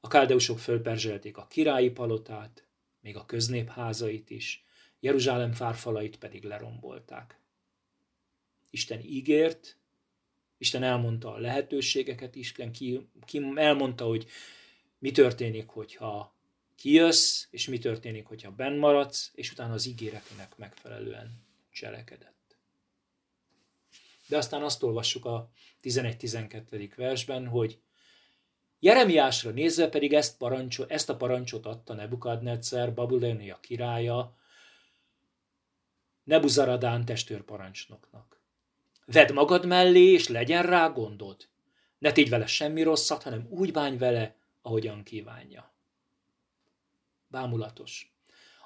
A 0.00 0.08
káldeusok 0.08 0.58
fölperzselték 0.58 1.36
a 1.36 1.46
királyi 1.46 1.90
palotát, 1.90 2.66
még 3.00 3.16
a 3.16 3.24
köznépházait 3.24 4.30
is, 4.30 4.64
Jeruzsálem 5.00 5.52
fárfalait 5.52 6.18
pedig 6.18 6.44
lerombolták. 6.44 7.40
Isten 8.70 9.00
ígért, 9.00 9.78
Isten 10.58 10.82
elmondta 10.82 11.32
a 11.32 11.38
lehetőségeket, 11.38 12.34
Isten 12.34 12.72
ki, 12.72 13.08
ki 13.24 13.52
elmondta, 13.54 14.04
hogy 14.04 14.26
mi 14.98 15.10
történik, 15.10 15.68
hogyha 15.68 16.34
kijössz, 16.76 17.46
és 17.50 17.68
mi 17.68 17.78
történik, 17.78 18.26
hogyha 18.26 18.50
benn 18.50 18.78
maradsz, 18.78 19.30
és 19.34 19.52
utána 19.52 19.72
az 19.72 19.86
ígéretének 19.86 20.56
megfelelően 20.56 21.44
cselekedett. 21.72 22.56
De 24.28 24.36
aztán 24.36 24.62
azt 24.62 24.82
olvassuk 24.82 25.24
a 25.24 25.50
11-12. 25.82 26.92
versben, 26.96 27.46
hogy 27.46 27.80
Jeremiásra 28.78 29.50
nézve 29.50 29.88
pedig 29.88 30.12
ezt, 30.12 30.36
parancsot, 30.36 30.90
ezt 30.90 31.10
a 31.10 31.16
parancsot 31.16 31.66
adta 31.66 31.94
Nebukadnetszer, 31.94 32.94
Babilonia 32.94 33.60
királya, 33.60 34.36
Nebuzaradán 36.24 37.04
testőrparancsnoknak. 37.04 38.35
Vedd 39.06 39.32
magad 39.32 39.66
mellé, 39.66 40.12
és 40.12 40.28
legyen 40.28 40.62
rá 40.62 40.88
gondod. 40.88 41.48
Ne 41.98 42.12
tégy 42.12 42.28
vele 42.28 42.46
semmi 42.46 42.82
rosszat, 42.82 43.22
hanem 43.22 43.46
úgy 43.50 43.72
bánj 43.72 43.96
vele, 43.96 44.36
ahogyan 44.62 45.02
kívánja. 45.02 45.74
Bámulatos. 47.28 48.14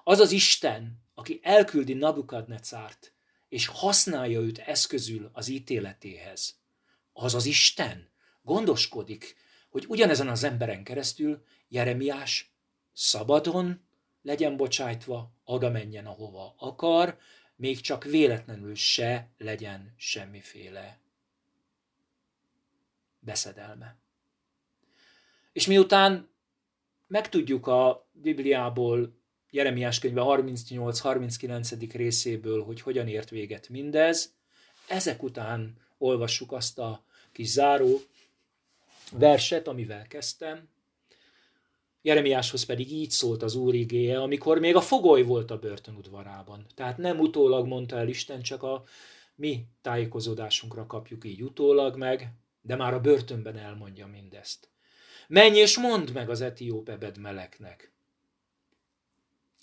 Az 0.05 0.19
az 0.19 0.33
Isten, 0.33 1.03
aki 1.15 1.41
elküldi 1.43 1.93
Nabukadnecárt, 1.93 3.13
és 3.49 3.67
használja 3.67 4.41
őt 4.41 4.59
eszközül 4.59 5.31
az 5.33 5.49
ítéletéhez. 5.49 6.59
Az 7.13 7.35
az 7.35 7.47
Isten 7.47 8.09
gondoskodik, 8.43 9.37
hogy 9.71 9.85
ugyanezen 9.89 10.29
az 10.29 10.45
emberen 10.45 10.85
keresztül 10.85 11.45
Jeremiás 11.69 12.55
szabadon 12.93 13.81
legyen 14.23 14.57
bocsájtva, 14.57 15.33
oda 15.45 15.71
menjen, 15.71 16.07
ahova 16.07 16.55
akar, 16.59 17.19
még 17.61 17.81
csak 17.81 18.05
véletlenül 18.05 18.75
se 18.75 19.29
legyen 19.39 19.95
semmiféle 19.97 20.99
beszedelme. 23.19 23.97
És 25.53 25.67
miután 25.67 26.29
megtudjuk 27.07 27.67
a 27.67 28.09
Bibliából, 28.13 29.19
Jeremiás 29.51 29.99
könyve 29.99 30.23
38-39. 30.25 31.91
részéből, 31.93 32.65
hogy 32.65 32.81
hogyan 32.81 33.09
ért 33.09 33.31
véget 33.31 33.69
mindez, 33.69 34.35
ezek 34.89 35.23
után 35.23 35.77
olvassuk 35.99 36.53
azt 36.53 36.79
a 36.79 37.05
kis 37.33 37.49
záró 37.49 38.01
verset, 39.13 39.69
amivel 39.69 40.07
kezdtem. 40.07 40.69
Jeremiáshoz 42.03 42.65
pedig 42.65 42.93
így 42.93 43.11
szólt 43.11 43.43
az 43.43 43.55
Úr 43.55 43.75
igéje, 43.75 44.21
amikor 44.21 44.59
még 44.59 44.77
a 44.77 44.81
fogoly 44.81 45.23
volt 45.23 45.51
a 45.51 45.59
börtönudvarában. 45.59 46.67
Tehát 46.75 46.97
nem 46.97 47.19
utólag 47.19 47.67
mondta 47.67 47.97
el 47.97 48.09
Isten, 48.09 48.43
csak 48.43 48.63
a 48.63 48.85
mi 49.35 49.67
tájékozódásunkra 49.83 50.87
kapjuk 50.87 51.25
így 51.25 51.43
utólag 51.43 51.97
meg, 51.97 52.33
de 52.63 52.77
már 52.77 52.95
a 52.95 53.01
börtönben 53.01 53.57
elmondja 53.57 54.07
mindezt. 54.07 54.69
Menj 55.29 55.59
és 55.59 55.79
mondd 55.79 56.13
meg 56.13 56.31
az 56.31 56.41
etióp 56.41 56.89
ebed 56.89 57.19
meleknek. 57.19 57.93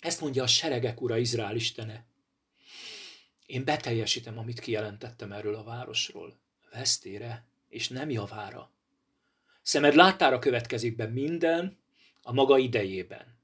Ezt 0.00 0.20
mondja 0.20 0.42
a 0.42 0.46
seregek 0.46 1.00
ura 1.00 1.16
Izrael 1.16 1.56
istene. 1.56 2.04
Én 3.46 3.64
beteljesítem, 3.64 4.38
amit 4.38 4.60
kijelentettem 4.60 5.32
erről 5.32 5.54
a 5.54 5.64
városról. 5.64 6.38
Vesztére 6.72 7.44
és 7.68 7.88
nem 7.88 8.10
javára. 8.10 8.70
Szemed 9.62 9.94
láttára 9.94 10.38
következik 10.38 10.96
be 10.96 11.06
minden 11.06 11.78
a 12.28 12.32
maga 12.32 12.58
idejében. 12.58 13.38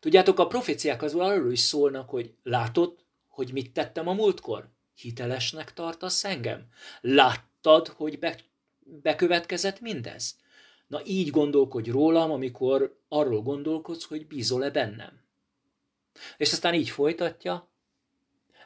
Tudjátok, 0.00 0.38
a 0.38 0.46
proféciák 0.46 1.02
az 1.02 1.14
arról 1.14 1.52
is 1.52 1.60
szólnak, 1.60 2.10
hogy 2.10 2.34
látod, 2.42 3.04
hogy 3.28 3.52
mit 3.52 3.72
tettem 3.72 4.08
a 4.08 4.12
múltkor? 4.12 4.68
Hitelesnek 4.94 5.72
tartasz 5.72 6.24
engem? 6.24 6.68
Láttad, 7.00 7.88
hogy 7.88 8.18
be, 8.18 8.38
bekövetkezett 8.80 9.80
mindez? 9.80 10.36
Na 10.86 11.00
így 11.04 11.30
gondolkodj 11.30 11.90
rólam, 11.90 12.30
amikor 12.30 12.98
arról 13.08 13.42
gondolkodsz, 13.42 14.04
hogy 14.04 14.26
bízol-e 14.26 14.70
bennem. 14.70 15.20
És 16.36 16.52
aztán 16.52 16.74
így 16.74 16.90
folytatja, 16.90 17.68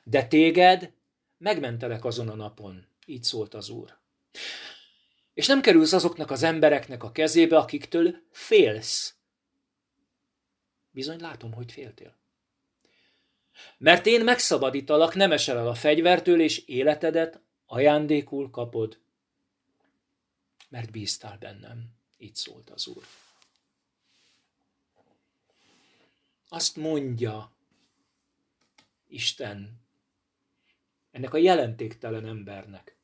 de 0.05 0.27
téged 0.27 0.93
megmentelek 1.39 2.05
azon 2.05 2.29
a 2.29 2.35
napon, 2.35 2.87
így 3.07 3.23
szólt 3.23 3.55
az 3.55 3.69
Úr. 3.69 3.99
És 5.43 5.49
nem 5.49 5.61
kerülsz 5.61 5.93
azoknak 5.93 6.31
az 6.31 6.43
embereknek 6.43 7.03
a 7.03 7.13
kezébe, 7.13 7.57
akiktől 7.57 8.17
félsz. 8.31 9.15
Bizony 10.91 11.21
látom, 11.21 11.53
hogy 11.53 11.73
féltél. 11.73 12.17
Mert 13.79 14.07
én 14.07 14.25
megszabadítalak, 14.25 15.15
nem 15.15 15.33
esel 15.33 15.59
el 15.59 15.69
a 15.69 15.75
fegyvertől, 15.75 16.41
és 16.41 16.59
életedet 16.59 17.41
ajándékul 17.67 18.51
kapod, 18.51 19.01
mert 20.69 20.91
bíztál 20.91 21.39
bennem. 21.39 21.95
Így 22.19 22.35
szólt 22.35 22.71
az 22.71 22.87
Úr. 22.87 23.05
Azt 26.49 26.77
mondja 26.77 27.53
Isten 29.09 29.81
ennek 31.11 31.35
a 31.35 31.39
jelentéktelen 31.39 32.27
embernek, 32.27 32.97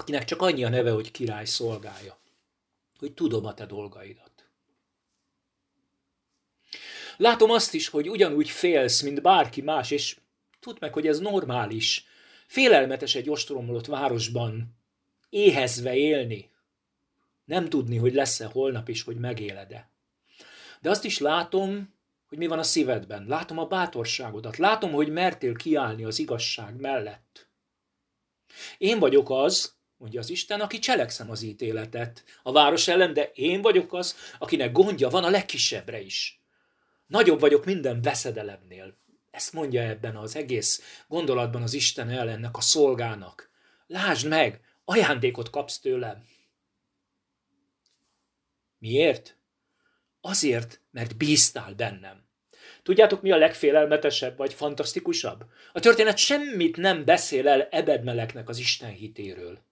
akinek 0.00 0.24
csak 0.24 0.42
annyi 0.42 0.64
a 0.64 0.68
neve, 0.68 0.90
hogy 0.90 1.10
király 1.10 1.44
szolgája, 1.44 2.18
hogy 2.98 3.12
tudom 3.12 3.44
a 3.44 3.54
te 3.54 3.66
dolgaidat. 3.66 4.30
Látom 7.16 7.50
azt 7.50 7.74
is, 7.74 7.88
hogy 7.88 8.08
ugyanúgy 8.08 8.50
félsz, 8.50 9.00
mint 9.00 9.22
bárki 9.22 9.60
más, 9.60 9.90
és 9.90 10.16
tudd 10.60 10.76
meg, 10.80 10.92
hogy 10.92 11.06
ez 11.06 11.18
normális. 11.18 12.04
Félelmetes 12.46 13.14
egy 13.14 13.30
ostromolott 13.30 13.86
városban 13.86 14.76
éhezve 15.28 15.94
élni. 15.94 16.50
Nem 17.44 17.68
tudni, 17.68 17.96
hogy 17.96 18.14
lesz-e 18.14 18.46
holnap 18.46 18.88
is, 18.88 19.02
hogy 19.02 19.16
megéled-e. 19.16 19.90
De 20.80 20.90
azt 20.90 21.04
is 21.04 21.18
látom, 21.18 21.94
hogy 22.28 22.38
mi 22.38 22.46
van 22.46 22.58
a 22.58 22.62
szívedben. 22.62 23.24
Látom 23.26 23.58
a 23.58 23.66
bátorságodat. 23.66 24.56
Látom, 24.56 24.92
hogy 24.92 25.08
mertél 25.08 25.54
kiállni 25.54 26.04
az 26.04 26.18
igazság 26.18 26.80
mellett. 26.80 27.48
Én 28.78 28.98
vagyok 28.98 29.30
az, 29.30 29.78
mondja 30.00 30.20
az 30.20 30.30
Isten, 30.30 30.60
aki 30.60 30.78
cselekszem 30.78 31.30
az 31.30 31.42
ítéletet 31.42 32.24
a 32.42 32.52
város 32.52 32.88
ellen, 32.88 33.12
de 33.12 33.30
én 33.34 33.62
vagyok 33.62 33.92
az, 33.92 34.16
akinek 34.38 34.72
gondja 34.72 35.08
van 35.08 35.24
a 35.24 35.30
legkisebbre 35.30 36.00
is. 36.00 36.40
Nagyobb 37.06 37.40
vagyok 37.40 37.64
minden 37.64 38.02
veszedelemnél. 38.02 38.98
Ezt 39.30 39.52
mondja 39.52 39.82
ebben 39.82 40.16
az 40.16 40.36
egész 40.36 41.02
gondolatban 41.08 41.62
az 41.62 41.72
Isten 41.72 42.08
ellennek, 42.08 42.56
a 42.56 42.60
szolgának. 42.60 43.50
Lásd 43.86 44.28
meg, 44.28 44.60
ajándékot 44.84 45.50
kapsz 45.50 45.78
tőlem. 45.78 46.24
Miért? 48.78 49.36
Azért, 50.20 50.80
mert 50.90 51.16
bíztál 51.16 51.74
bennem. 51.74 52.28
Tudjátok, 52.82 53.22
mi 53.22 53.30
a 53.30 53.36
legfélelmetesebb 53.36 54.36
vagy 54.36 54.54
fantasztikusabb? 54.54 55.44
A 55.72 55.80
történet 55.80 56.16
semmit 56.16 56.76
nem 56.76 57.04
beszél 57.04 57.48
el 57.48 57.68
Ebedmeleknek 57.70 58.48
az 58.48 58.58
Isten 58.58 58.90
hitéről. 58.90 59.68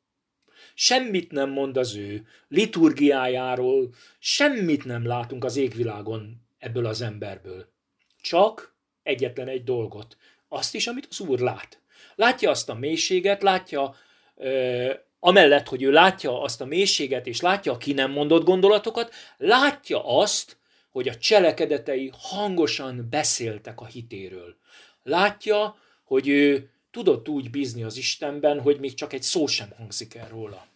Semmit 0.81 1.31
nem 1.33 1.51
mond 1.51 1.77
az 1.77 1.95
ő 1.95 2.27
liturgiájáról, 2.49 3.95
semmit 4.19 4.85
nem 4.85 5.07
látunk 5.07 5.45
az 5.45 5.57
égvilágon 5.57 6.47
ebből 6.59 6.87
az 6.87 7.01
emberből. 7.01 7.73
Csak 8.21 8.75
egyetlen 9.03 9.49
egy 9.49 9.65
dolgot. 9.65 10.17
Azt 10.49 10.75
is, 10.75 10.87
amit 10.87 11.07
az 11.11 11.21
Úr 11.21 11.39
lát. 11.39 11.81
Látja 12.15 12.51
azt 12.51 12.69
a 12.69 12.75
mélységet, 12.75 13.43
látja 13.43 13.95
ö, 14.37 14.93
amellett, 15.21 15.69
hogy 15.69 15.83
ő 15.83 15.91
látja 15.91 16.43
azt 16.43 16.61
a 16.61 16.67
mélységet, 16.67 17.27
és 17.27 17.41
látja 17.41 17.73
a 17.73 17.77
ki 17.77 17.93
nem 17.93 18.11
mondott 18.11 18.45
gondolatokat, 18.45 19.15
látja 19.37 20.05
azt, 20.07 20.57
hogy 20.91 21.09
a 21.09 21.17
cselekedetei 21.17 22.11
hangosan 22.19 23.07
beszéltek 23.11 23.81
a 23.81 23.87
hitéről. 23.87 24.57
Látja, 25.03 25.77
hogy 26.05 26.29
ő 26.29 26.71
tudott 26.91 27.29
úgy 27.29 27.51
bízni 27.51 27.83
az 27.83 27.97
Istenben, 27.97 28.61
hogy 28.61 28.81
még 28.81 28.95
csak 28.95 29.13
egy 29.13 29.23
szó 29.23 29.47
sem 29.47 29.71
hangzik 29.71 30.15
el 30.15 30.29
róla. 30.29 30.67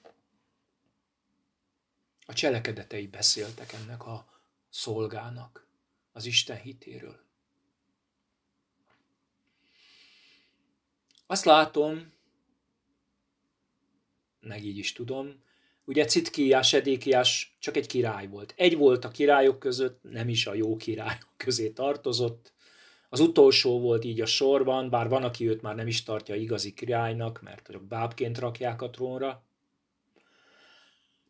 A 2.27 2.33
cselekedetei 2.33 3.07
beszéltek 3.07 3.73
ennek 3.73 4.07
a 4.07 4.41
szolgának, 4.71 5.67
az 6.13 6.25
Isten 6.25 6.61
hitéről. 6.61 7.21
Azt 11.27 11.45
látom, 11.45 12.13
meg 14.41 14.65
így 14.65 14.79
is 14.79 14.93
tudom. 14.93 15.43
Ugye 15.85 16.05
Citkiás, 16.05 16.73
Edékiás 16.73 17.57
csak 17.59 17.77
egy 17.77 17.87
király 17.87 18.27
volt. 18.27 18.55
Egy 18.57 18.77
volt 18.77 19.05
a 19.05 19.11
királyok 19.11 19.59
között, 19.59 20.03
nem 20.03 20.29
is 20.29 20.47
a 20.47 20.55
jó 20.55 20.77
királyok 20.77 21.29
közé 21.37 21.71
tartozott. 21.71 22.53
Az 23.13 23.21
utolsó 23.21 23.81
volt 23.81 24.05
így 24.05 24.21
a 24.21 24.27
sorban, 24.27 24.91
bár 24.91 25.09
van, 25.09 25.25
aki 25.25 25.49
őt 25.49 25.63
már 25.63 25.75
nem 25.75 25.87
is 25.87 26.03
tartja 26.03 26.35
igazi 26.35 26.75
királynak, 26.75 27.43
mert 27.43 27.69
azok 27.69 27.83
bábként 27.83 28.39
rakják 28.39 28.83
a 28.83 28.91
trónra. 28.91 29.43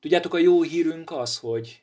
Tudjátok, 0.01 0.35
a 0.35 0.38
jó 0.38 0.62
hírünk 0.62 1.11
az, 1.11 1.38
hogy 1.38 1.83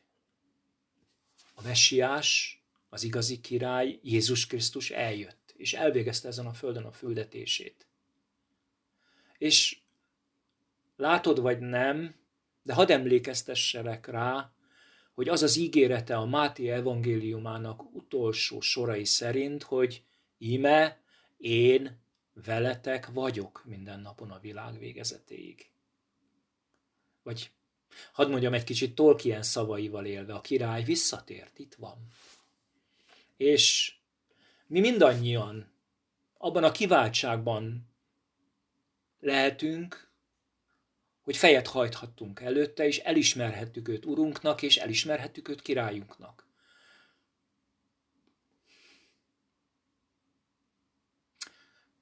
a 1.54 1.62
messiás, 1.62 2.62
az 2.90 3.04
igazi 3.04 3.40
király, 3.40 4.00
Jézus 4.04 4.48
Krisztus 4.48 4.92
eljött, 4.92 5.54
és 5.58 5.74
elvégezte 5.74 6.28
ezen 6.28 6.46
a 6.46 6.54
földön 6.54 6.84
a 6.84 6.92
füldetését. 6.92 7.88
És 9.38 9.80
Látod 11.00 11.42
vagy 11.42 11.60
nem, 11.60 12.16
de 12.64 12.74
hadd 12.74 12.92
emlékeztesselek 12.92 14.08
rá, 14.08 14.52
hogy 15.20 15.30
az 15.30 15.44
az 15.44 15.56
ígérete 15.56 16.18
a 16.18 16.26
Máté 16.26 16.70
evangéliumának 16.70 17.96
utolsó 17.96 18.60
sorai 18.60 19.06
szerint, 19.06 19.64
hogy 19.64 20.04
íme 20.38 21.02
én 21.38 22.00
veletek 22.46 23.08
vagyok 23.08 23.64
minden 23.66 24.00
napon 24.00 24.32
a 24.32 24.40
világ 24.40 24.78
végezetéig. 24.80 25.70
Vagy 27.24 27.52
hadd 28.12 28.30
mondjam 28.30 28.54
egy 28.54 28.64
kicsit 28.64 28.96
Tolkien 28.96 29.44
szavaival 29.44 30.06
élve, 30.06 30.34
a 30.34 30.42
király 30.42 30.84
visszatért, 30.84 31.60
itt 31.60 31.76
van. 31.76 32.08
És 33.38 33.96
mi 34.68 34.80
mindannyian 34.80 35.72
abban 36.38 36.64
a 36.64 36.72
kiváltságban 36.72 37.90
lehetünk, 39.20 40.09
hogy 41.30 41.38
fejet 41.38 41.68
hajthattunk 41.68 42.40
előtte, 42.40 42.86
és 42.86 42.98
elismerhettük 42.98 43.88
őt 43.88 44.06
urunknak, 44.06 44.62
és 44.62 44.78
elismerhettük 44.78 45.48
őt 45.48 45.62
királyunknak. 45.62 46.48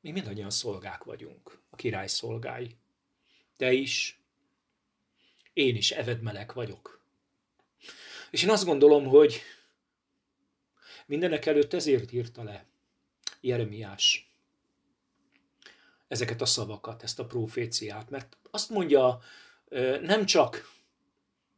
Mi 0.02 0.12
mindannyian 0.12 0.50
szolgák 0.50 1.04
vagyunk, 1.04 1.60
a 1.70 1.76
király 1.76 2.08
szolgái. 2.08 2.76
Te 3.58 3.72
is, 3.72 4.20
én 5.54 5.76
is 5.76 5.92
evedmelek 5.92 6.54
vagyok. 6.54 7.02
És 8.32 8.44
én 8.44 8.50
azt 8.50 8.66
gondolom, 8.66 9.06
hogy 9.06 9.42
mindenek 11.06 11.46
előtt 11.46 11.74
ezért 11.74 12.12
írta 12.12 12.44
le 12.44 12.66
Jeremiás 13.42 14.27
ezeket 16.08 16.42
a 16.42 16.46
szavakat, 16.46 17.04
ezt 17.04 17.20
a 17.20 17.26
proféciát, 17.26 18.10
mert 18.10 18.38
azt 18.52 18.70
mondja, 18.70 19.20
nem 20.02 20.26
csak 20.26 20.76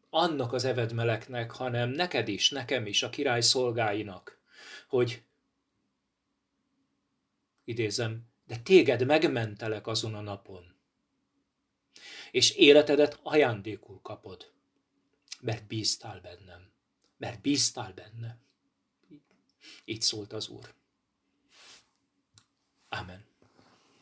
annak 0.09 0.53
az 0.53 0.63
evedmeleknek, 0.63 1.51
hanem 1.51 1.89
neked 1.89 2.27
is, 2.27 2.49
nekem 2.49 2.85
is, 2.85 3.03
a 3.03 3.09
király 3.09 3.41
szolgáinak, 3.41 4.39
hogy 4.87 5.23
idézem, 7.63 8.27
de 8.45 8.57
téged 8.57 9.05
megmentelek 9.05 9.87
azon 9.87 10.15
a 10.15 10.21
napon, 10.21 10.75
és 12.31 12.55
életedet 12.55 13.19
ajándékul 13.23 14.01
kapod, 14.01 14.51
mert 15.41 15.67
bíztál 15.67 16.19
bennem, 16.19 16.71
mert 17.17 17.41
bíztál 17.41 17.93
bennem. 17.93 18.39
Így 19.85 20.01
szólt 20.01 20.33
az 20.33 20.47
Úr. 20.47 20.73
Amen. 22.89 23.28